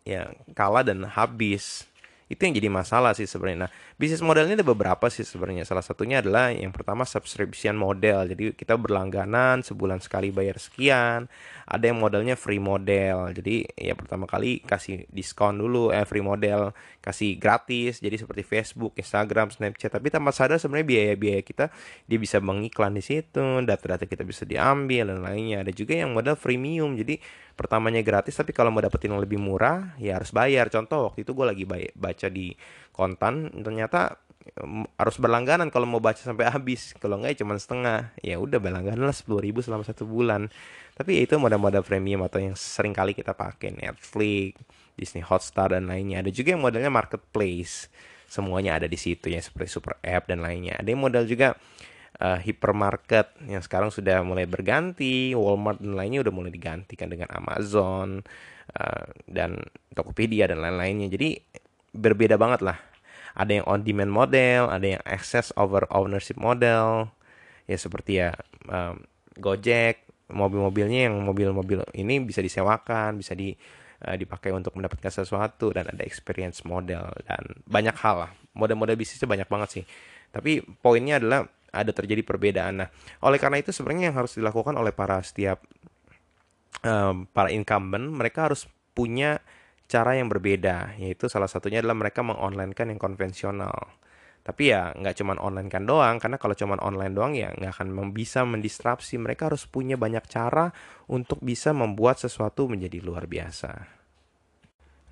Ya 0.09 0.33
kalah 0.57 0.80
dan 0.80 1.04
habis 1.04 1.85
itu 2.24 2.40
yang 2.40 2.56
jadi 2.56 2.68
masalah 2.72 3.12
sih 3.12 3.28
sebenarnya. 3.28 3.68
Nah, 3.68 3.72
bisnis 4.00 4.24
modelnya 4.24 4.56
ada 4.56 4.64
beberapa 4.64 5.12
sih 5.12 5.28
sebenarnya. 5.28 5.68
Salah 5.68 5.84
satunya 5.84 6.24
adalah 6.24 6.48
yang 6.48 6.72
pertama 6.72 7.04
subscription 7.04 7.76
model. 7.76 8.24
Jadi 8.24 8.56
kita 8.56 8.80
berlangganan 8.80 9.60
sebulan 9.60 10.00
sekali 10.00 10.32
bayar 10.32 10.56
sekian. 10.56 11.28
Ada 11.68 11.92
yang 11.92 12.00
modelnya 12.00 12.32
free 12.40 12.60
model. 12.60 13.28
Jadi 13.37 13.68
ya 13.76 13.92
pertama 13.92 14.24
kali 14.24 14.64
kasih 14.64 15.04
diskon 15.12 15.60
dulu 15.60 15.92
eh 15.92 16.08
free 16.08 16.24
model, 16.24 16.72
kasih 17.04 17.37
gratis. 17.37 18.00
Jadi 18.00 18.16
seperti 18.16 18.40
Facebook, 18.40 18.96
Instagram, 18.96 19.52
Snapchat. 19.52 19.92
Tapi 19.92 20.08
tanpa 20.08 20.32
sadar 20.32 20.56
sebenarnya 20.56 20.88
biaya-biaya 20.88 21.44
kita 21.44 21.68
dia 22.08 22.18
bisa 22.18 22.40
mengiklan 22.40 22.96
di 22.96 23.04
situ, 23.04 23.60
data-data 23.68 24.08
kita 24.08 24.24
bisa 24.24 24.48
diambil 24.48 25.12
dan 25.12 25.20
lainnya. 25.20 25.60
Ada 25.60 25.76
juga 25.76 25.92
yang 25.92 26.16
model 26.16 26.40
freemium. 26.40 26.96
Jadi 26.96 27.20
pertamanya 27.54 28.02
gratis 28.02 28.34
tapi 28.34 28.50
kalau 28.50 28.74
mau 28.74 28.82
dapetin 28.82 29.14
yang 29.14 29.22
lebih 29.22 29.38
murah 29.38 29.94
ya 29.98 30.18
harus 30.18 30.34
bayar. 30.34 30.68
Contoh 30.70 31.10
waktu 31.10 31.22
itu 31.22 31.32
gue 31.32 31.46
lagi 31.46 31.64
baca 31.94 32.26
di 32.30 32.54
kontan 32.90 33.50
ternyata 33.62 34.18
harus 35.00 35.16
berlangganan 35.16 35.72
kalau 35.72 35.88
mau 35.88 36.02
baca 36.02 36.20
sampai 36.20 36.50
habis. 36.52 36.92
Kalau 37.00 37.16
enggak 37.16 37.38
ya 37.38 37.38
cuma 37.46 37.56
setengah. 37.56 38.12
Ya 38.20 38.36
udah 38.36 38.60
berlangganan 38.60 39.08
lah 39.08 39.16
sepuluh 39.16 39.40
ribu 39.40 39.64
selama 39.64 39.86
satu 39.86 40.04
bulan. 40.04 40.52
Tapi 40.94 41.18
ya 41.18 41.20
itu 41.26 41.34
model-model 41.40 41.82
premium 41.82 42.22
atau 42.22 42.38
yang 42.38 42.54
sering 42.54 42.94
kali 42.94 43.16
kita 43.16 43.34
pakai 43.34 43.74
Netflix 43.74 44.60
Disney 44.94 45.24
Hotstar 45.24 45.74
dan 45.74 45.90
lainnya. 45.90 46.22
Ada 46.22 46.30
juga 46.30 46.54
yang 46.54 46.62
modelnya 46.62 46.92
marketplace. 46.92 47.90
Semuanya 48.30 48.78
ada 48.78 48.86
di 48.90 48.98
situ 48.98 49.30
ya 49.30 49.40
seperti 49.42 49.68
super 49.70 49.98
app 50.02 50.30
dan 50.30 50.42
lainnya. 50.42 50.78
Ada 50.78 50.88
yang 50.90 51.02
model 51.02 51.24
juga 51.26 51.58
uh, 52.20 52.38
hypermarket 52.38 53.35
yang 53.48 53.62
sekarang 53.64 53.90
sudah 53.90 54.20
mulai 54.27 54.44
berganti, 54.44 55.33
Walmart 55.33 55.81
dan 55.81 55.96
lainnya 55.96 56.22
udah 56.22 56.35
mulai 56.35 56.53
digantikan 56.53 57.11
dengan 57.11 57.31
Amazon 57.33 58.22
uh, 58.74 59.07
dan 59.27 59.59
Tokopedia 59.94 60.50
dan 60.50 60.62
lain-lainnya. 60.62 61.11
Jadi 61.11 61.38
berbeda 61.94 62.35
banget 62.35 62.62
lah. 62.62 62.79
ada 63.35 63.50
yang 63.50 63.66
on 63.66 63.83
demand 63.83 64.14
model 64.14 64.70
ada 64.70 64.87
yang 64.96 65.03
access 65.03 65.50
over 65.59 65.83
ownership 65.90 66.38
model 66.38 67.11
ya 67.66 67.77
seperti 67.77 68.22
ya 68.22 68.31
um, 68.70 69.03
Gojek 69.35 70.07
mobil-mobilnya 70.31 71.11
yang 71.11 71.18
mobil-mobil 71.27 71.83
ini 71.98 72.22
bisa 72.22 72.38
disewakan 72.38 73.18
bisa 73.18 73.35
di 73.35 73.50
uh, 74.07 74.14
dipakai 74.14 74.55
untuk 74.55 74.79
mendapatkan 74.79 75.11
sesuatu 75.11 75.74
dan 75.74 75.90
ada 75.90 76.07
experience 76.07 76.62
model 76.62 77.11
dan 77.27 77.42
banyak 77.66 77.96
hal 77.98 78.16
lah 78.29 78.31
model-model 78.55 78.94
bisnisnya 78.94 79.27
banyak 79.27 79.50
banget 79.50 79.68
sih 79.83 79.85
tapi 80.31 80.62
poinnya 80.62 81.18
adalah 81.18 81.50
ada 81.74 81.90
terjadi 81.90 82.22
perbedaan. 82.22 82.87
Nah 82.87 82.88
oleh 83.26 83.42
karena 83.42 83.58
itu 83.58 83.74
sebenarnya 83.74 84.14
yang 84.14 84.16
harus 84.22 84.38
dilakukan 84.38 84.78
oleh 84.78 84.94
para 84.94 85.18
setiap 85.20 85.60
um, 86.87 87.26
para 87.28 87.50
incumbent 87.50 88.14
mereka 88.14 88.46
harus 88.48 88.70
punya 88.94 89.42
cara 89.84 90.16
yang 90.16 90.32
berbeda 90.32 90.96
yaitu 90.96 91.28
salah 91.28 91.50
satunya 91.50 91.82
adalah 91.82 91.98
mereka 91.98 92.24
mengonlinekan 92.24 92.94
yang 92.94 93.00
konvensional. 93.00 93.74
Tapi 94.44 94.76
ya 94.76 94.92
nggak 94.92 95.16
cuma 95.24 95.40
online 95.40 95.72
kan 95.72 95.88
doang 95.88 96.20
karena 96.20 96.37
kalau 96.37 96.52
cuma 96.52 96.76
online 96.84 97.16
doang 97.16 97.32
ya 97.32 97.48
nggak 97.56 97.80
akan 97.80 98.12
bisa 98.12 98.44
mendisrupsi. 98.44 99.16
Mereka 99.16 99.48
harus 99.48 99.64
punya 99.64 99.96
banyak 99.96 100.24
cara 100.28 100.68
untuk 101.08 101.40
bisa 101.40 101.72
membuat 101.72 102.20
sesuatu 102.20 102.68
menjadi 102.68 103.00
luar 103.00 103.24
biasa. 103.24 103.72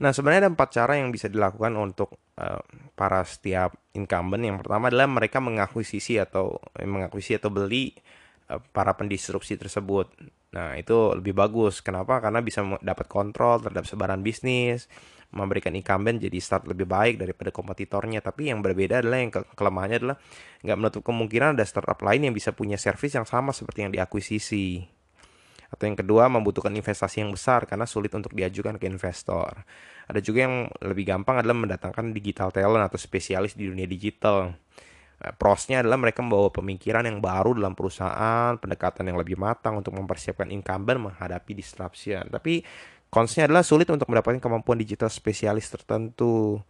Nah 0.05 0.11
sebenarnya 0.12 0.48
ada 0.48 0.53
empat 0.53 0.68
cara 0.77 1.01
yang 1.01 1.09
bisa 1.09 1.33
dilakukan 1.33 1.72
untuk 1.81 2.32
uh, 2.38 2.61
para 2.97 3.27
setiap 3.27 3.75
incumbent 3.92 4.45
yang 4.45 4.57
pertama 4.61 4.88
adalah 4.88 5.09
mereka 5.11 5.42
mengakuisisi 5.42 6.16
atau 6.21 6.61
eh, 6.79 6.88
mengakuisisi 6.88 7.40
atau 7.40 7.51
beli 7.53 7.92
uh, 8.49 8.61
para 8.73 8.95
pendisrupsi 8.97 9.59
tersebut 9.59 10.09
Nah, 10.53 10.77
itu 10.77 11.16
lebih 11.16 11.33
bagus. 11.33 11.81
Kenapa? 11.81 12.21
Karena 12.21 12.45
bisa 12.45 12.61
dapat 12.85 13.09
kontrol 13.09 13.64
terhadap 13.64 13.88
sebaran 13.88 14.21
bisnis, 14.21 14.85
memberikan 15.33 15.73
incumbent 15.73 16.21
jadi 16.21 16.38
start 16.45 16.68
lebih 16.68 16.85
baik 16.85 17.16
daripada 17.16 17.49
kompetitornya. 17.49 18.21
Tapi 18.21 18.53
yang 18.53 18.61
berbeda 18.61 19.01
adalah 19.01 19.18
yang 19.25 19.33
ke 19.33 19.40
kelemahannya 19.57 19.99
adalah 20.05 20.16
nggak 20.61 20.77
menutup 20.77 21.03
kemungkinan 21.09 21.57
ada 21.57 21.64
startup 21.64 21.97
lain 22.05 22.29
yang 22.29 22.35
bisa 22.37 22.53
punya 22.53 22.77
service 22.77 23.16
yang 23.16 23.25
sama 23.25 23.57
seperti 23.57 23.88
yang 23.88 23.92
diakuisisi. 23.97 24.85
Atau 25.72 25.88
yang 25.88 25.96
kedua, 25.96 26.28
membutuhkan 26.28 26.70
investasi 26.76 27.24
yang 27.24 27.32
besar 27.32 27.64
karena 27.64 27.88
sulit 27.88 28.12
untuk 28.12 28.37
diajukan 28.37 28.76
ke 28.76 28.85
investor. 28.85 29.64
Ada 30.04 30.20
juga 30.20 30.44
yang 30.44 30.68
lebih 30.85 31.08
gampang 31.08 31.40
adalah 31.40 31.56
mendatangkan 31.56 32.12
digital 32.12 32.52
talent 32.52 32.85
atau 32.85 33.00
spesialis 33.00 33.56
di 33.56 33.72
dunia 33.72 33.88
digital. 33.88 34.52
Eh, 35.22 35.32
prosnya 35.32 35.80
adalah 35.80 35.96
mereka 35.96 36.20
membawa 36.20 36.52
pemikiran 36.52 37.08
yang 37.08 37.24
baru 37.24 37.56
dalam 37.56 37.72
perusahaan, 37.72 38.52
pendekatan 38.61 39.08
yang 39.08 39.16
lebih 39.16 39.40
matang 39.40 39.80
untuk 39.80 39.96
mempersiapkan 39.96 40.52
incumbent 40.52 41.08
menghadapi 41.08 41.56
disruption. 41.56 42.28
Tapi 42.28 42.61
konsnya 43.08 43.48
adalah 43.48 43.64
sulit 43.64 43.88
untuk 43.88 44.12
mendapatkan 44.12 44.44
kemampuan 44.44 44.76
digital 44.76 45.08
spesialis 45.08 45.72
tertentu 45.72 46.61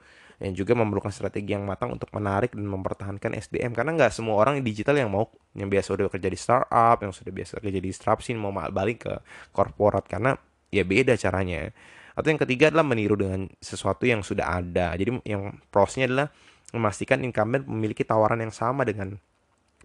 yang 0.43 0.59
juga 0.59 0.75
memerlukan 0.75 1.15
strategi 1.15 1.55
yang 1.55 1.63
matang 1.63 1.95
untuk 1.95 2.11
menarik 2.11 2.51
dan 2.59 2.67
mempertahankan 2.67 3.39
SDM 3.39 3.79
karena 3.79 3.95
nggak 3.95 4.11
semua 4.11 4.43
orang 4.43 4.59
digital 4.59 4.99
yang 4.99 5.15
mau 5.15 5.31
yang 5.55 5.71
biasa 5.71 5.95
udah 5.95 6.11
kerja 6.11 6.27
di 6.27 6.35
startup 6.35 6.99
yang 6.99 7.15
sudah 7.15 7.31
biasa 7.31 7.63
kerja 7.63 7.79
di 7.79 7.81
disruption 7.87 8.43
mau 8.43 8.51
balik 8.51 9.07
ke 9.07 9.15
korporat. 9.55 10.03
Karena 10.11 10.35
ya 10.75 10.83
beda 10.83 11.15
caranya. 11.15 11.71
Atau 12.19 12.35
yang 12.35 12.43
ketiga 12.43 12.75
adalah 12.75 12.83
meniru 12.83 13.15
dengan 13.15 13.47
sesuatu 13.63 14.03
yang 14.03 14.27
sudah 14.27 14.59
ada. 14.59 14.99
Jadi 14.99 15.23
yang 15.31 15.63
prosnya 15.71 16.11
adalah 16.11 16.27
memastikan 16.75 17.23
incumbent 17.23 17.71
memiliki 17.71 18.03
tawaran 18.03 18.43
yang 18.43 18.53
sama 18.53 18.83
dengan 18.83 19.15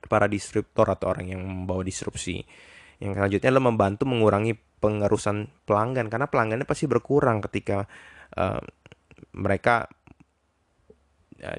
para 0.09 0.25
disruptor 0.25 0.89
atau 0.89 1.13
orang 1.13 1.37
yang 1.37 1.41
membawa 1.45 1.85
disrupsi. 1.85 2.41
Yang 2.97 3.13
selanjutnya 3.21 3.49
adalah 3.53 3.65
membantu 3.69 4.03
mengurangi 4.09 4.57
pengerusan 4.57 5.69
pelanggan. 5.69 6.09
Karena 6.09 6.25
pelanggannya 6.25 6.65
pasti 6.65 6.89
berkurang 6.89 7.45
ketika 7.45 7.85
uh, 8.33 8.59
mereka 9.37 9.85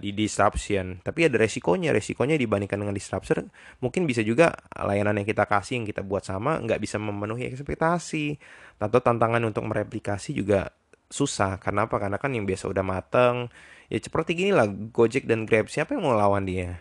di 0.02 0.10
disruption. 0.10 0.98
Tapi 1.00 1.30
ada 1.30 1.38
resikonya, 1.38 1.94
resikonya 1.94 2.34
dibandingkan 2.34 2.82
dengan 2.82 2.94
disruption 2.94 3.50
mungkin 3.78 4.04
bisa 4.04 4.26
juga 4.26 4.54
layanan 4.74 5.22
yang 5.22 5.28
kita 5.28 5.46
kasih 5.46 5.82
yang 5.82 5.86
kita 5.86 6.02
buat 6.02 6.26
sama 6.26 6.58
nggak 6.58 6.82
bisa 6.82 6.98
memenuhi 6.98 7.46
ekspektasi. 7.48 8.38
Atau 8.78 9.02
tantangan 9.02 9.42
untuk 9.42 9.66
mereplikasi 9.66 10.34
juga 10.34 10.70
susah. 11.10 11.58
Karena 11.58 11.90
apa? 11.90 11.98
Karena 11.98 12.18
kan 12.18 12.30
yang 12.34 12.46
biasa 12.46 12.70
udah 12.70 12.84
mateng 12.86 13.50
ya 13.88 13.98
seperti 13.98 14.36
gini 14.36 14.52
lah 14.52 14.68
Gojek 14.68 15.24
dan 15.24 15.48
Grab 15.48 15.72
siapa 15.72 15.96
yang 15.96 16.04
mau 16.04 16.14
lawan 16.14 16.44
dia 16.44 16.76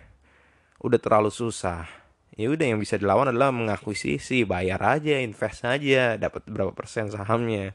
udah 0.83 0.99
terlalu 0.99 1.31
susah 1.31 1.87
ya 2.35 2.51
udah 2.51 2.75
yang 2.75 2.79
bisa 2.83 2.99
dilawan 2.99 3.31
adalah 3.31 3.49
mengakuisisi 3.49 4.43
bayar 4.43 4.83
aja 4.83 5.17
invest 5.23 5.63
aja 5.65 6.19
dapat 6.19 6.45
berapa 6.45 6.75
persen 6.75 7.09
sahamnya 7.09 7.73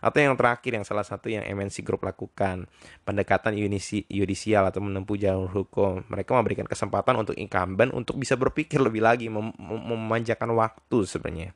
atau 0.00 0.18
yang 0.18 0.34
terakhir 0.34 0.72
yang 0.80 0.84
salah 0.88 1.04
satu 1.04 1.28
yang 1.28 1.44
MNC 1.44 1.84
Group 1.84 2.02
lakukan 2.02 2.64
pendekatan 3.04 3.56
yudisial 4.08 4.64
atau 4.68 4.80
menempuh 4.80 5.16
jalur 5.20 5.52
hukum. 5.52 6.02
Mereka 6.08 6.32
memberikan 6.32 6.64
kesempatan 6.64 7.20
untuk 7.20 7.36
incumbent 7.36 7.92
untuk 7.92 8.16
bisa 8.16 8.34
berpikir 8.40 8.80
lebih 8.80 9.04
lagi 9.04 9.28
mem 9.28 9.52
memanjakan 9.60 10.56
waktu 10.56 10.98
sebenarnya. 11.04 11.52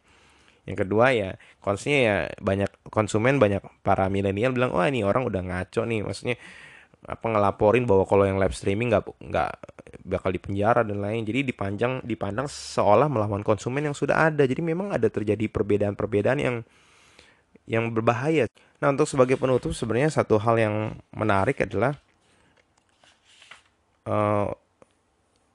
Yang 0.64 0.76
kedua 0.88 1.12
ya 1.12 1.36
konsumnya 1.60 2.00
ya 2.00 2.16
banyak 2.40 2.70
konsumen 2.88 3.36
banyak 3.36 3.60
para 3.84 4.08
milenial 4.08 4.52
bilang 4.56 4.72
wah 4.72 4.88
ini 4.88 5.04
orang 5.04 5.28
udah 5.28 5.42
ngaco 5.44 5.84
nih. 5.84 6.00
Maksudnya 6.04 6.36
apa 7.04 7.26
ngelaporin 7.28 7.84
bahwa 7.84 8.08
kalau 8.08 8.24
yang 8.24 8.40
live 8.40 8.56
streaming 8.56 8.88
nggak 8.88 9.04
nggak 9.04 9.50
bakal 10.08 10.32
dipenjara 10.32 10.80
dan 10.84 11.04
lain. 11.04 11.24
Jadi 11.24 11.52
dipanjang 11.52 12.00
dipandang 12.04 12.48
seolah 12.48 13.12
melawan 13.12 13.44
konsumen 13.44 13.84
yang 13.84 13.96
sudah 13.96 14.32
ada. 14.32 14.48
Jadi 14.48 14.64
memang 14.64 14.92
ada 14.92 15.08
terjadi 15.12 15.48
perbedaan-perbedaan 15.52 16.40
yang 16.40 16.56
yang 17.64 17.92
berbahaya. 17.92 18.48
Nah 18.80 18.92
untuk 18.92 19.08
sebagai 19.08 19.40
penutup 19.40 19.72
sebenarnya 19.72 20.12
satu 20.12 20.36
hal 20.36 20.56
yang 20.60 20.76
menarik 21.16 21.64
adalah 21.64 21.96
uh, 24.04 24.52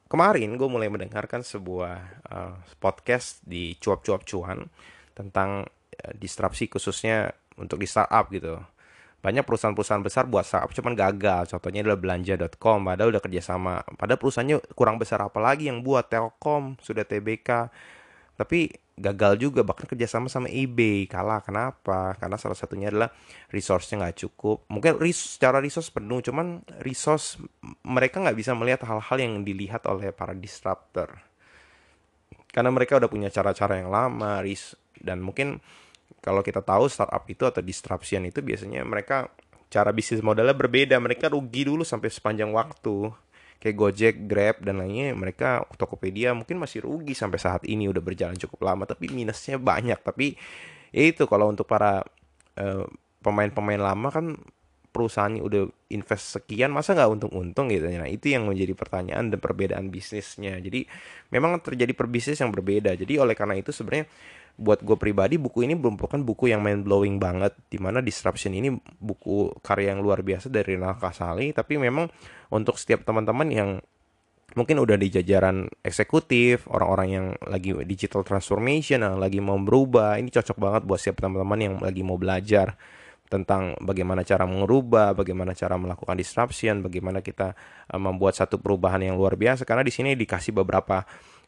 kemarin 0.09 0.57
gue 0.57 0.69
mulai 0.69 0.89
mendengarkan 0.89 1.45
sebuah 1.45 1.95
uh, 2.29 2.55
podcast 2.81 3.45
di 3.45 3.77
cuap-cuap 3.77 4.25
cuan 4.25 4.65
tentang 5.13 5.69
uh, 5.69 6.13
disrupsi 6.17 6.65
khususnya 6.65 7.29
untuk 7.61 7.77
di 7.77 7.85
startup 7.85 8.33
gitu. 8.33 8.57
Banyak 9.19 9.43
perusahaan-perusahaan 9.43 10.01
besar 10.01 10.23
buat 10.31 10.47
startup 10.47 10.71
cuman 10.73 10.95
gagal. 10.95 11.51
Contohnya 11.53 11.85
adalah 11.85 11.99
belanja.com 11.99 12.79
padahal 12.87 13.13
udah 13.13 13.21
kerjasama 13.21 13.85
pada 13.99 14.17
perusahaannya 14.17 14.73
kurang 14.73 14.97
besar 14.97 15.21
apalagi 15.21 15.69
yang 15.69 15.85
buat 15.85 16.09
Telkom 16.09 16.79
sudah 16.81 17.05
TBK 17.05 17.69
tapi 18.39 18.71
gagal 18.99 19.39
juga 19.39 19.63
bahkan 19.63 19.87
kerjasama 19.87 20.27
sama 20.27 20.51
eBay 20.51 21.07
kalah 21.07 21.39
kenapa 21.39 22.19
karena 22.19 22.35
salah 22.35 22.59
satunya 22.59 22.91
adalah 22.91 23.09
resource-nya 23.49 24.03
nggak 24.03 24.17
cukup 24.27 24.67
mungkin 24.67 24.99
ris 24.99 25.39
secara 25.39 25.63
resource 25.63 25.87
penuh 25.89 26.19
cuman 26.19 26.61
resource 26.83 27.39
mereka 27.87 28.19
nggak 28.19 28.37
bisa 28.37 28.51
melihat 28.53 28.83
hal-hal 28.83 29.17
yang 29.17 29.41
dilihat 29.47 29.87
oleh 29.87 30.11
para 30.11 30.35
disruptor 30.35 31.15
karena 32.51 32.69
mereka 32.69 32.99
udah 32.99 33.07
punya 33.07 33.31
cara-cara 33.31 33.79
yang 33.79 33.87
lama 33.87 34.43
ris 34.43 34.75
dan 34.99 35.23
mungkin 35.23 35.63
kalau 36.19 36.43
kita 36.43 36.59
tahu 36.59 36.91
startup 36.91 37.23
itu 37.31 37.47
atau 37.47 37.63
disruption 37.63 38.27
itu 38.27 38.43
biasanya 38.43 38.83
mereka 38.83 39.31
cara 39.71 39.93
bisnis 39.93 40.19
modelnya 40.19 40.57
berbeda. 40.57 40.97
Mereka 40.97 41.31
rugi 41.31 41.69
dulu 41.69 41.85
sampai 41.85 42.09
sepanjang 42.11 42.51
waktu. 42.51 43.13
Kayak 43.59 43.75
Gojek, 43.75 44.15
Grab, 44.25 44.63
dan 44.63 44.79
lainnya 44.79 45.11
mereka 45.11 45.67
Tokopedia 45.75 46.31
mungkin 46.31 46.63
masih 46.63 46.87
rugi 46.87 47.11
sampai 47.11 47.39
saat 47.43 47.67
ini 47.67 47.91
udah 47.91 47.99
berjalan 47.99 48.39
cukup 48.39 48.63
lama 48.63 48.87
tapi 48.87 49.11
minusnya 49.11 49.59
banyak. 49.59 49.99
Tapi 49.99 50.39
ya 50.95 51.03
itu 51.03 51.27
kalau 51.27 51.51
untuk 51.51 51.67
para 51.67 52.01
eh, 52.55 52.87
pemain-pemain 53.19 53.79
lama 53.79 54.09
kan 54.09 54.39
perusahaannya 54.99 55.39
udah 55.39 55.63
invest 55.95 56.35
sekian 56.35 56.75
masa 56.75 56.91
nggak 56.91 57.07
untung-untung 57.15 57.71
gitu? 57.71 57.87
Nah 57.87 58.11
itu 58.11 58.35
yang 58.35 58.43
menjadi 58.43 58.75
pertanyaan 58.75 59.31
dan 59.31 59.39
perbedaan 59.39 59.87
bisnisnya. 59.87 60.59
Jadi 60.59 60.83
memang 61.31 61.63
terjadi 61.63 61.95
perbisnis 61.95 62.43
yang 62.43 62.51
berbeda. 62.51 62.91
Jadi 62.99 63.15
oleh 63.15 63.31
karena 63.31 63.55
itu 63.55 63.71
sebenarnya 63.71 64.11
buat 64.59 64.83
gue 64.83 64.99
pribadi 64.99 65.39
buku 65.39 65.63
ini 65.63 65.79
merupakan 65.79 66.19
buku 66.19 66.51
yang 66.51 66.59
mind 66.59 66.83
blowing 66.83 67.15
banget 67.15 67.55
di 67.71 67.79
mana 67.79 68.03
disruption 68.03 68.51
ini 68.51 68.75
buku 68.99 69.55
karya 69.63 69.95
yang 69.95 70.03
luar 70.03 70.19
biasa 70.19 70.51
dari 70.51 70.75
Rinal 70.75 70.99
Kasali. 70.99 71.55
Tapi 71.55 71.79
memang 71.79 72.11
untuk 72.51 72.75
setiap 72.75 73.07
teman-teman 73.07 73.47
yang 73.47 73.79
mungkin 74.57 74.81
udah 74.81 74.97
di 74.97 75.13
jajaran 75.13 75.69
eksekutif 75.85 76.65
orang-orang 76.73 77.07
yang 77.09 77.25
lagi 77.45 77.71
digital 77.85 78.25
transformation 78.25 79.05
yang 79.05 79.21
lagi 79.21 79.37
mau 79.37 79.57
berubah 79.61 80.17
ini 80.17 80.33
cocok 80.33 80.57
banget 80.57 80.81
buat 80.89 80.97
setiap 80.97 81.21
teman-teman 81.21 81.59
yang 81.61 81.75
lagi 81.77 82.01
mau 82.01 82.17
belajar 82.17 82.73
tentang 83.29 83.77
bagaimana 83.77 84.25
cara 84.25 84.49
merubah, 84.49 85.13
bagaimana 85.13 85.53
cara 85.53 85.77
melakukan 85.77 86.17
disruption, 86.17 86.81
bagaimana 86.81 87.21
kita 87.21 87.53
uh, 87.93 88.01
membuat 88.01 88.33
satu 88.33 88.57
perubahan 88.57 89.05
yang 89.05 89.15
luar 89.15 89.37
biasa. 89.37 89.63
Karena 89.69 89.85
di 89.85 89.93
sini 89.93 90.17
dikasih 90.17 90.51
beberapa 90.51 91.05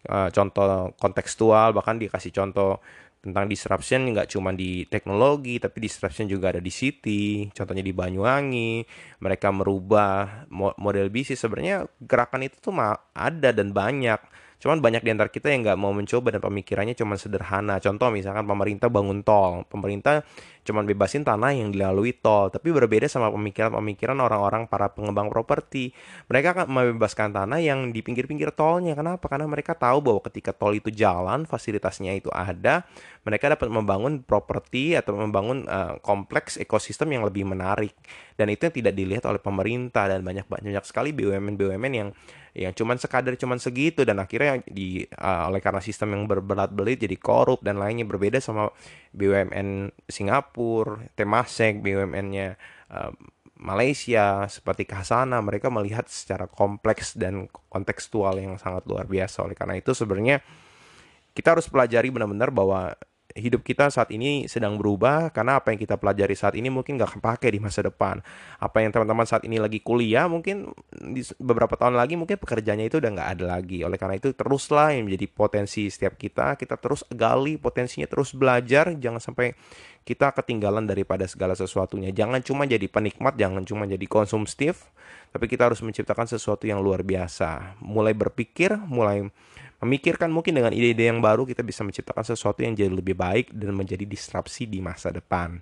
uh, 0.08 0.30
contoh 0.30 0.94
kontekstual, 1.02 1.74
bahkan 1.74 1.98
dikasih 1.98 2.30
contoh 2.30 2.78
tentang 3.22 3.46
disruption 3.46 4.10
nggak 4.18 4.34
cuma 4.34 4.50
di 4.50 4.90
teknologi 4.90 5.62
tapi 5.62 5.86
disruption 5.86 6.26
juga 6.26 6.58
ada 6.58 6.58
di 6.58 6.74
city 6.74 7.50
contohnya 7.54 7.86
di 7.86 7.94
Banyuwangi. 7.94 8.86
Mereka 9.22 9.50
merubah 9.50 10.46
model 10.54 11.10
bisnis. 11.10 11.42
Sebenarnya 11.42 11.90
gerakan 12.02 12.46
itu 12.46 12.58
tuh 12.62 12.74
ada 13.14 13.50
dan 13.50 13.74
banyak. 13.74 14.22
Cuman 14.62 14.78
banyak 14.78 15.02
di 15.02 15.10
antara 15.10 15.26
kita 15.26 15.50
yang 15.50 15.66
nggak 15.66 15.80
mau 15.82 15.90
mencoba 15.90 16.38
dan 16.38 16.42
pemikirannya 16.46 16.94
cuma 16.94 17.18
sederhana. 17.18 17.82
Contoh 17.82 18.14
misalkan 18.14 18.46
pemerintah 18.46 18.94
bangun 18.94 19.26
tol. 19.26 19.66
Pemerintah 19.66 20.22
cuman 20.62 20.86
bebasin 20.86 21.26
tanah 21.26 21.58
yang 21.58 21.74
dilalui 21.74 22.14
tol. 22.14 22.54
Tapi 22.54 22.70
berbeda 22.70 23.10
sama 23.10 23.34
pemikiran-pemikiran 23.34 24.18
orang-orang 24.22 24.70
para 24.70 24.94
pengembang 24.94 25.34
properti. 25.34 25.94
Mereka 26.30 26.54
akan 26.54 26.66
membebaskan 26.70 27.34
tanah 27.34 27.60
yang 27.62 27.90
di 27.90 28.06
pinggir-pinggir 28.06 28.54
tolnya. 28.54 28.94
Kenapa? 28.94 29.26
Karena 29.26 29.50
mereka 29.50 29.74
tahu 29.74 30.00
bahwa 30.06 30.22
ketika 30.30 30.54
tol 30.54 30.78
itu 30.78 30.94
jalan, 30.94 31.50
fasilitasnya 31.50 32.14
itu 32.14 32.30
ada, 32.30 32.86
mereka 33.26 33.50
dapat 33.50 33.68
membangun 33.70 34.22
properti 34.22 34.94
atau 34.94 35.18
membangun 35.18 35.66
uh, 35.66 35.98
kompleks 36.06 36.62
ekosistem 36.62 37.14
yang 37.18 37.26
lebih 37.26 37.46
menarik. 37.46 37.98
Dan 38.38 38.54
itu 38.54 38.70
yang 38.70 38.76
tidak 38.76 38.94
dilihat 38.94 39.24
oleh 39.26 39.42
pemerintah 39.42 40.10
dan 40.10 40.22
banyak 40.22 40.46
banyak 40.46 40.86
sekali 40.86 41.14
BUMN-BUMN 41.14 41.94
yang 41.94 42.10
yang 42.52 42.76
cuman 42.76 43.00
sekadar 43.00 43.40
cuman 43.40 43.64
segitu 43.64 44.04
dan 44.04 44.20
akhirnya 44.20 44.60
di 44.68 45.08
uh, 45.16 45.48
oleh 45.48 45.64
karena 45.64 45.80
sistem 45.80 46.20
yang 46.20 46.24
berbelat-belit 46.28 47.00
jadi 47.00 47.16
korup 47.16 47.64
dan 47.64 47.80
lainnya 47.80 48.04
berbeda 48.04 48.44
sama 48.44 48.68
BUMN 49.12 49.92
Singapura, 50.08 51.08
Temasek, 51.16 51.84
BUMN-nya 51.84 52.56
uh, 52.92 53.12
Malaysia 53.62 54.50
seperti 54.50 54.90
Kasana 54.90 55.38
mereka 55.46 55.70
melihat 55.70 56.10
secara 56.10 56.50
kompleks 56.50 57.14
dan 57.14 57.46
kontekstual 57.70 58.42
yang 58.42 58.58
sangat 58.58 58.90
luar 58.90 59.06
biasa. 59.06 59.46
Oleh 59.46 59.54
karena 59.54 59.78
itu 59.78 59.94
sebenarnya 59.94 60.42
kita 61.38 61.54
harus 61.54 61.70
pelajari 61.70 62.10
benar-benar 62.10 62.50
bahwa 62.50 62.98
hidup 63.36 63.64
kita 63.64 63.88
saat 63.90 64.12
ini 64.12 64.46
sedang 64.46 64.76
berubah 64.76 65.32
karena 65.32 65.60
apa 65.60 65.72
yang 65.74 65.80
kita 65.80 65.96
pelajari 65.98 66.36
saat 66.36 66.56
ini 66.60 66.68
mungkin 66.68 67.00
gak 67.00 67.20
kepake 67.20 67.48
di 67.52 67.60
masa 67.60 67.86
depan. 67.86 68.20
Apa 68.60 68.84
yang 68.84 68.92
teman-teman 68.92 69.26
saat 69.28 69.44
ini 69.48 69.58
lagi 69.58 69.80
kuliah 69.80 70.28
mungkin 70.28 70.72
di 70.92 71.24
beberapa 71.40 71.74
tahun 71.76 71.98
lagi 71.98 72.20
mungkin 72.20 72.38
pekerjaannya 72.38 72.88
itu 72.92 73.00
udah 73.00 73.12
nggak 73.16 73.30
ada 73.40 73.46
lagi. 73.58 73.84
Oleh 73.84 73.98
karena 74.00 74.20
itu 74.20 74.32
teruslah 74.36 74.94
yang 74.96 75.08
menjadi 75.08 75.26
potensi 75.32 75.88
setiap 75.88 76.16
kita. 76.20 76.56
Kita 76.56 76.76
terus 76.78 77.08
gali 77.12 77.56
potensinya, 77.58 78.08
terus 78.08 78.36
belajar. 78.36 78.94
Jangan 78.96 79.22
sampai 79.24 79.56
kita 80.02 80.34
ketinggalan 80.34 80.90
daripada 80.90 81.30
segala 81.30 81.54
sesuatunya. 81.54 82.10
Jangan 82.10 82.42
cuma 82.42 82.66
jadi 82.66 82.90
penikmat, 82.90 83.38
jangan 83.38 83.62
cuma 83.62 83.86
jadi 83.86 84.06
konsumtif, 84.10 84.90
tapi 85.30 85.46
kita 85.46 85.70
harus 85.70 85.80
menciptakan 85.86 86.26
sesuatu 86.26 86.66
yang 86.66 86.82
luar 86.82 87.06
biasa. 87.06 87.78
Mulai 87.80 88.18
berpikir, 88.18 88.74
mulai 88.82 89.30
memikirkan 89.82 90.30
mungkin 90.30 90.56
dengan 90.56 90.72
ide-ide 90.72 91.10
yang 91.10 91.20
baru 91.20 91.44
kita 91.44 91.66
bisa 91.66 91.82
menciptakan 91.82 92.22
sesuatu 92.22 92.62
yang 92.62 92.78
jadi 92.78 92.94
lebih 92.94 93.18
baik 93.18 93.52
dan 93.52 93.74
menjadi 93.74 94.06
disrupsi 94.06 94.70
di 94.70 94.80
masa 94.80 95.10
depan. 95.10 95.60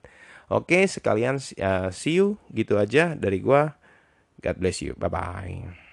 Oke, 0.51 0.85
sekalian 0.85 1.39
uh, 1.61 1.89
see 1.89 2.19
you 2.19 2.35
gitu 2.51 2.75
aja 2.75 3.15
dari 3.15 3.39
gua. 3.39 3.79
God 4.43 4.55
bless 4.59 4.83
you. 4.83 4.95
Bye 4.99 5.11
bye. 5.11 5.88